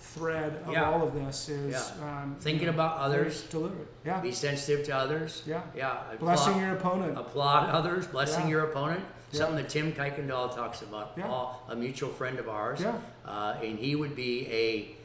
thread 0.00 0.62
of 0.66 0.72
Yeah. 0.72 0.90
all 0.90 1.02
of 1.06 1.14
this 1.14 1.48
is 1.48 1.72
Yeah. 2.00 2.04
um, 2.22 2.36
Thinking 2.40 2.62
you 2.62 2.66
know, 2.66 2.72
about 2.74 2.98
others, 2.98 3.42
deliberate 3.44 3.86
yeah 4.04 4.20
be 4.20 4.32
sensitive 4.32 4.84
to 4.86 4.96
others. 4.96 5.42
yeah 5.46 5.60
Yeah. 5.74 5.98
blessing 6.18 6.52
applaud- 6.54 6.60
your 6.62 6.72
opponent 6.76 7.18
applaud 7.18 7.70
others, 7.70 8.06
blessing 8.06 8.48
your 8.48 8.64
opponent. 8.64 9.04
Something 9.32 9.56
that 9.56 9.68
Tim 9.68 9.92
Kuykendall 9.92 10.52
talks 10.56 10.82
about, 10.82 11.12
Yeah. 11.16 11.26
Paul, 11.28 11.62
a 11.68 11.76
mutual 11.76 12.10
friend 12.10 12.40
of 12.40 12.48
ours. 12.48 12.80
Yeah. 12.80 12.94
Uh, 13.24 13.54
and 13.62 13.78
he 13.78 13.94
would 13.94 14.16
be 14.16 14.96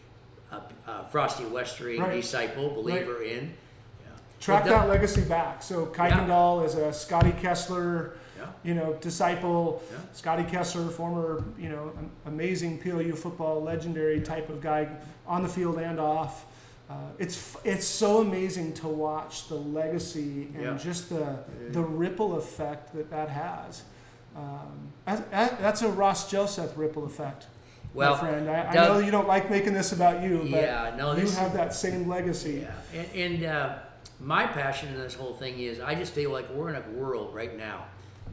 a, 0.51 0.55
a, 0.55 0.91
a 0.91 1.03
Frosty 1.12 1.45
Westering 1.45 2.01
Right. 2.01 2.13
disciple, 2.21 2.69
believer 2.71 3.21
in. 3.21 3.53
Yeah. 4.01 4.08
track 4.39 4.65
that 4.65 4.89
legacy 4.89 5.21
back. 5.21 5.62
So 5.62 5.86
Kuykendall 5.86 6.65
is 6.65 6.73
a 6.73 6.91
Scotty 6.91 7.34
Kessler, 7.34 8.13
Yeah. 8.64 8.70
you 8.70 8.76
know, 8.76 8.93
disciple. 9.02 9.82
Yeah. 9.91 9.98
Scotty 10.14 10.43
Kessler, 10.43 10.88
former, 10.89 11.43
you 11.58 11.70
know, 11.70 11.91
amazing 12.26 12.80
PLU 12.80 13.14
football 13.16 13.62
legendary 13.62 14.22
type 14.22 14.50
of 14.50 14.62
guy 14.62 14.88
on 15.28 15.43
the 15.43 15.50
field 15.50 15.78
and 15.80 16.00
off. 16.00 16.46
Uh, 16.89 16.93
it's 17.18 17.58
it's 17.64 17.88
so 17.88 18.22
amazing 18.22 18.72
to 18.74 18.88
watch 18.88 19.48
the 19.48 19.56
legacy 19.56 20.50
and 20.56 20.64
Yeah. 20.64 20.78
just 20.78 21.10
the 21.10 21.39
the 21.72 21.82
ripple 21.82 22.36
effect 22.38 22.93
that 22.93 23.10
that 23.10 23.30
has. 23.30 23.84
Um, 24.36 24.91
that- 25.06 25.32
that- 25.32 25.60
that's 25.62 25.82
a 25.82 25.88
Ross 25.89 26.30
Joseph 26.30 26.74
ripple 26.78 27.06
effect, 27.06 27.48
Well, 27.93 28.14
my 28.14 28.20
friend. 28.20 28.50
I, 28.50 28.66
I 28.66 28.74
know 28.74 29.00
you 29.00 29.10
don't 29.10 29.28
like 29.30 29.50
making 29.50 29.74
this 29.74 29.93
about 29.93 30.22
you, 30.22 30.39
but 30.52 30.62
Yeah, 30.62 30.93
no, 30.98 31.16
you 31.16 31.28
have 31.32 31.54
that 31.54 31.74
same 31.74 32.08
legacy. 32.10 32.66
Yeah, 32.68 33.00
and, 33.02 33.34
and 33.34 33.46
uh, 33.46 33.76
my 34.20 34.46
passion 34.46 34.89
in 34.89 35.00
this 35.00 35.14
whole 35.16 35.34
thing 35.34 35.58
is 35.60 35.80
I 35.80 35.96
just 35.96 36.14
feel 36.14 36.32
like 36.32 36.50
we're 36.52 36.70
in 36.70 36.76
a 36.76 36.82
world 37.00 37.34
right 37.34 37.58
now 37.58 37.86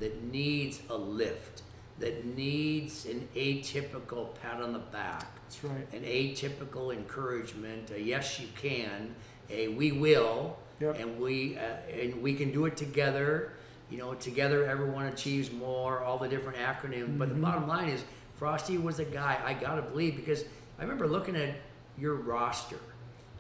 that 0.03 0.23
needs 0.25 0.81
a 0.91 0.97
lift, 0.97 1.63
that 1.99 2.25
needs 2.37 3.07
an 3.07 3.29
atypical 3.37 4.35
pat 4.43 4.61
on 4.61 4.73
the 4.73 4.79
back, 4.79 5.27
That's 5.45 5.65
right. 5.65 5.87
an 5.93 6.03
atypical 6.03 6.93
encouragement, 6.93 7.91
a 7.91 8.01
yes 8.01 8.41
you 8.41 8.49
can, 8.61 9.15
a 9.51 9.69
we 9.69 9.93
will, 9.93 10.59
Yep. 10.81 10.99
and 10.99 11.21
we 11.21 11.57
uh, 11.57 11.61
and 12.01 12.21
we 12.23 12.35
can 12.35 12.51
do 12.51 12.65
it 12.67 12.77
together. 12.77 13.53
You 13.89 13.99
know, 13.99 14.15
together 14.15 14.65
everyone 14.65 15.07
achieves 15.07 15.53
more. 15.53 16.01
All 16.03 16.19
the 16.19 16.29
different 16.29 16.59
acronyms, 16.59 17.17
but 17.19 17.29
the 17.29 17.35
Mm-hmm. 17.35 17.43
bottom 17.45 17.69
line 17.69 17.89
is 17.89 18.03
Frosty 18.35 18.79
was 18.79 18.99
a 18.99 19.05
guy 19.05 19.39
I 19.45 19.53
gotta 19.55 19.83
believe 19.83 20.17
because 20.17 20.45
I 20.79 20.83
remember 20.83 21.07
looking 21.07 21.37
at 21.37 21.55
your 21.97 22.17
roster, 22.17 22.81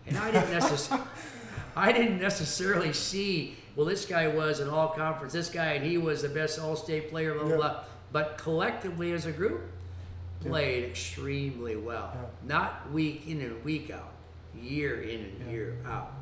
and 0.07 0.17
I 0.17 0.31
didn't 0.31 0.51
necessarily. 0.53 1.07
I 1.77 1.91
didn't 1.91 2.21
necessarily 2.21 2.93
see, 2.93 3.57
well, 3.77 3.87
this 3.87 4.05
guy 4.07 4.29
was 4.29 4.61
an 4.61 4.69
all 4.69 4.89
conference, 4.89 5.33
this 5.33 5.49
guy, 5.49 5.73
and 5.73 5.85
he 5.85 5.99
was 5.99 6.23
the 6.23 6.29
best 6.29 6.59
all 6.59 6.77
state 6.77 7.11
player, 7.11 7.35
blah, 7.35 7.43
blah, 7.45 7.51
Yeah. 7.51 7.57
blah. 7.57 7.85
but 8.13 8.37
collectively 8.39 9.13
as 9.13 9.25
a 9.27 9.33
group, 9.33 9.63
played 10.41 10.85
extremely 10.85 11.77
well. 11.77 12.11
Yeah. 12.15 12.49
Not 12.49 12.91
week 12.93 13.27
in 13.27 13.41
and 13.41 13.65
week 13.65 13.91
out, 13.91 14.13
year 14.55 15.01
in 15.01 15.21
and 15.21 15.41
Yeah. 15.47 15.53
year 15.53 15.77
out. 15.87 16.13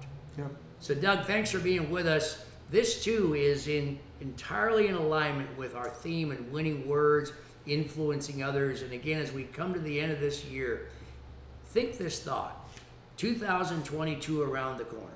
So, 0.79 0.95
Doug, 0.95 1.27
thanks 1.27 1.51
for 1.51 1.59
being 1.59 1.91
with 1.91 2.07
us. 2.07 2.45
This 2.71 3.03
too 3.03 3.35
is 3.35 3.67
in 3.67 3.99
entirely 4.21 4.87
in 4.87 4.95
alignment 4.95 5.57
with 5.59 5.75
our 5.75 5.89
theme 5.89 6.31
and 6.31 6.53
winning 6.53 6.87
words, 6.87 7.33
influencing 7.67 8.43
others. 8.43 8.83
And 8.83 8.93
again, 8.93 9.21
as 9.21 9.33
we 9.33 9.45
come 9.45 9.73
to 9.75 9.81
the 9.81 10.01
end 10.01 10.13
of 10.13 10.21
this 10.21 10.45
year, 10.45 10.89
think 11.67 11.99
this 11.99 12.21
thought 12.21 12.69
2022 13.17 14.43
around 14.43 14.79
the 14.79 14.85
corner. 14.85 15.07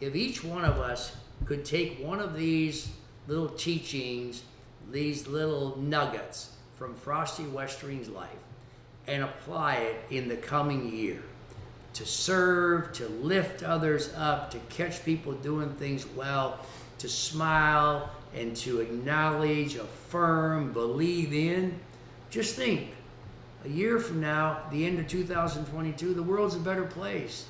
If 0.00 0.14
each 0.16 0.42
one 0.44 0.64
of 0.64 0.78
us 0.78 1.16
could 1.44 1.64
take 1.64 1.98
one 2.04 2.20
of 2.20 2.34
these 2.34 2.88
little 3.26 3.48
teachings, 3.48 4.42
these 4.90 5.26
little 5.26 5.78
nuggets 5.78 6.50
from 6.76 6.94
Frosty 6.94 7.44
Westering's 7.44 8.08
life, 8.08 8.28
and 9.06 9.22
apply 9.22 9.76
it 9.76 10.00
in 10.10 10.28
the 10.28 10.36
coming 10.36 10.92
year 10.92 11.22
to 11.94 12.06
serve, 12.06 12.92
to 12.92 13.08
lift 13.08 13.62
others 13.62 14.12
up, 14.16 14.50
to 14.50 14.58
catch 14.70 15.04
people 15.04 15.32
doing 15.32 15.70
things 15.74 16.06
well, 16.16 16.64
to 16.98 17.08
smile 17.08 18.10
and 18.34 18.56
to 18.56 18.80
acknowledge, 18.80 19.76
affirm, 19.76 20.72
believe 20.72 21.32
in. 21.32 21.78
Just 22.30 22.56
think 22.56 22.88
a 23.64 23.68
year 23.68 23.98
from 23.98 24.20
now, 24.20 24.60
the 24.70 24.86
end 24.86 24.98
of 24.98 25.06
2022, 25.06 26.14
the 26.14 26.22
world's 26.22 26.56
a 26.56 26.60
better 26.60 26.84
place 26.84 27.46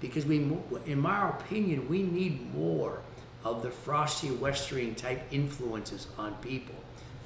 because 0.00 0.26
we, 0.26 0.36
in 0.84 1.00
my 1.00 1.30
opinion, 1.30 1.88
we 1.88 2.02
need 2.02 2.54
more 2.54 3.00
of 3.46 3.62
the 3.62 3.70
Frosty 3.70 4.30
Westering 4.30 4.94
type 4.94 5.22
influences 5.30 6.08
on 6.18 6.34
people. 6.36 6.74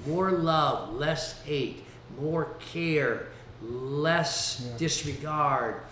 More 0.06 0.30
love, 0.30 0.94
less 0.94 1.40
hate, 1.42 1.82
more 2.18 2.54
care, 2.72 3.28
less 3.62 4.62
Yeah. 4.64 4.76
disregard, 4.78 5.82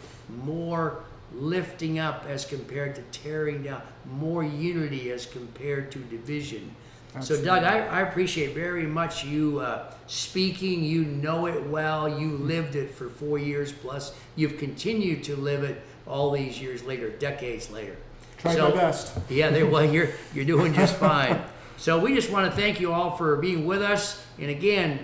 more 0.44 1.00
lifting 1.34 1.98
up 1.98 2.24
as 2.28 2.44
compared 2.44 2.94
to 2.96 3.02
tearing 3.12 3.62
down, 3.62 3.82
more 4.18 4.42
unity 4.44 5.10
as 5.10 5.26
compared 5.26 5.90
to 5.92 5.98
division. 5.98 6.74
So, 7.20 7.42
Doug, 7.42 7.64
I, 7.64 7.80
I 7.86 8.00
appreciate 8.02 8.54
very 8.54 8.86
much 8.86 9.24
you 9.24 9.60
uh, 9.60 9.90
speaking. 10.06 10.84
You 10.84 11.04
know 11.04 11.46
it 11.46 11.66
well. 11.66 12.06
You 12.20 12.32
lived 12.36 12.76
it 12.76 12.94
for 12.94 13.08
four 13.08 13.38
years 13.38 13.72
plus. 13.72 14.14
You've 14.36 14.58
continued 14.58 15.24
to 15.24 15.34
live 15.36 15.64
it 15.64 15.82
all 16.06 16.30
these 16.30 16.60
years 16.60 16.82
later, 16.84 17.08
decades 17.08 17.70
later. 17.70 17.96
Tried 18.38 18.56
So- 18.56 18.68
my 18.70 18.74
best. 18.76 19.18
yeah, 19.28 19.50
they, 19.50 19.62
well, 19.62 19.84
you're 19.84 20.08
you're 20.34 20.44
doing 20.44 20.72
just 20.74 20.96
fine. 20.96 21.40
So 21.80 21.96
we 22.00 22.12
just 22.12 22.28
want 22.32 22.50
to 22.50 22.60
thank 22.60 22.80
you 22.80 22.92
all 22.92 23.16
for 23.16 23.36
being 23.36 23.64
with 23.64 23.82
us, 23.82 24.20
and 24.40 24.50
again, 24.50 24.98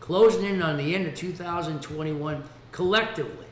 closing 0.00 0.44
in 0.44 0.60
on 0.60 0.76
the 0.76 0.92
end 0.92 1.06
of 1.06 1.14
2021 1.14 2.42
collectively. 2.72 3.46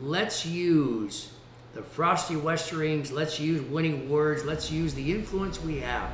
Let's 0.00 0.46
use 0.46 1.32
the 1.74 1.82
Frosty 1.82 2.36
Westerings. 2.36 3.12
Let's 3.12 3.38
use 3.38 3.60
winning 3.70 4.08
words. 4.08 4.46
Let's 4.46 4.70
use 4.70 4.94
the 4.94 5.12
influence 5.12 5.60
we 5.60 5.78
have 5.80 6.10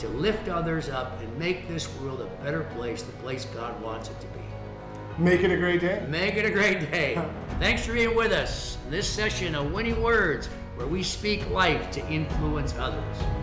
to 0.00 0.08
lift 0.08 0.48
others 0.48 0.90
up 0.90 1.18
and 1.22 1.38
make 1.38 1.68
this 1.68 1.88
world 2.00 2.20
a 2.20 2.26
better 2.44 2.64
place, 2.76 3.02
the 3.02 3.12
place 3.12 3.46
God 3.46 3.80
wants 3.82 4.10
it 4.10 4.20
to 4.20 4.26
be. 4.26 4.40
Make 5.18 5.42
it 5.42 5.50
a 5.50 5.56
great 5.56 5.80
day. 5.80 6.04
Make 6.06 6.34
it 6.34 6.44
a 6.44 6.50
great 6.50 6.90
day. 6.90 7.18
Thanks 7.58 7.86
for 7.86 7.94
being 7.94 8.14
with 8.14 8.32
us 8.32 8.76
in 8.84 8.90
this 8.90 9.08
session 9.08 9.54
of 9.54 9.72
Winning 9.72 10.02
Words, 10.02 10.50
where 10.76 10.86
we 10.86 11.02
speak 11.02 11.48
life 11.50 11.90
to 11.90 12.06
influence 12.08 12.74
others. 12.78 13.35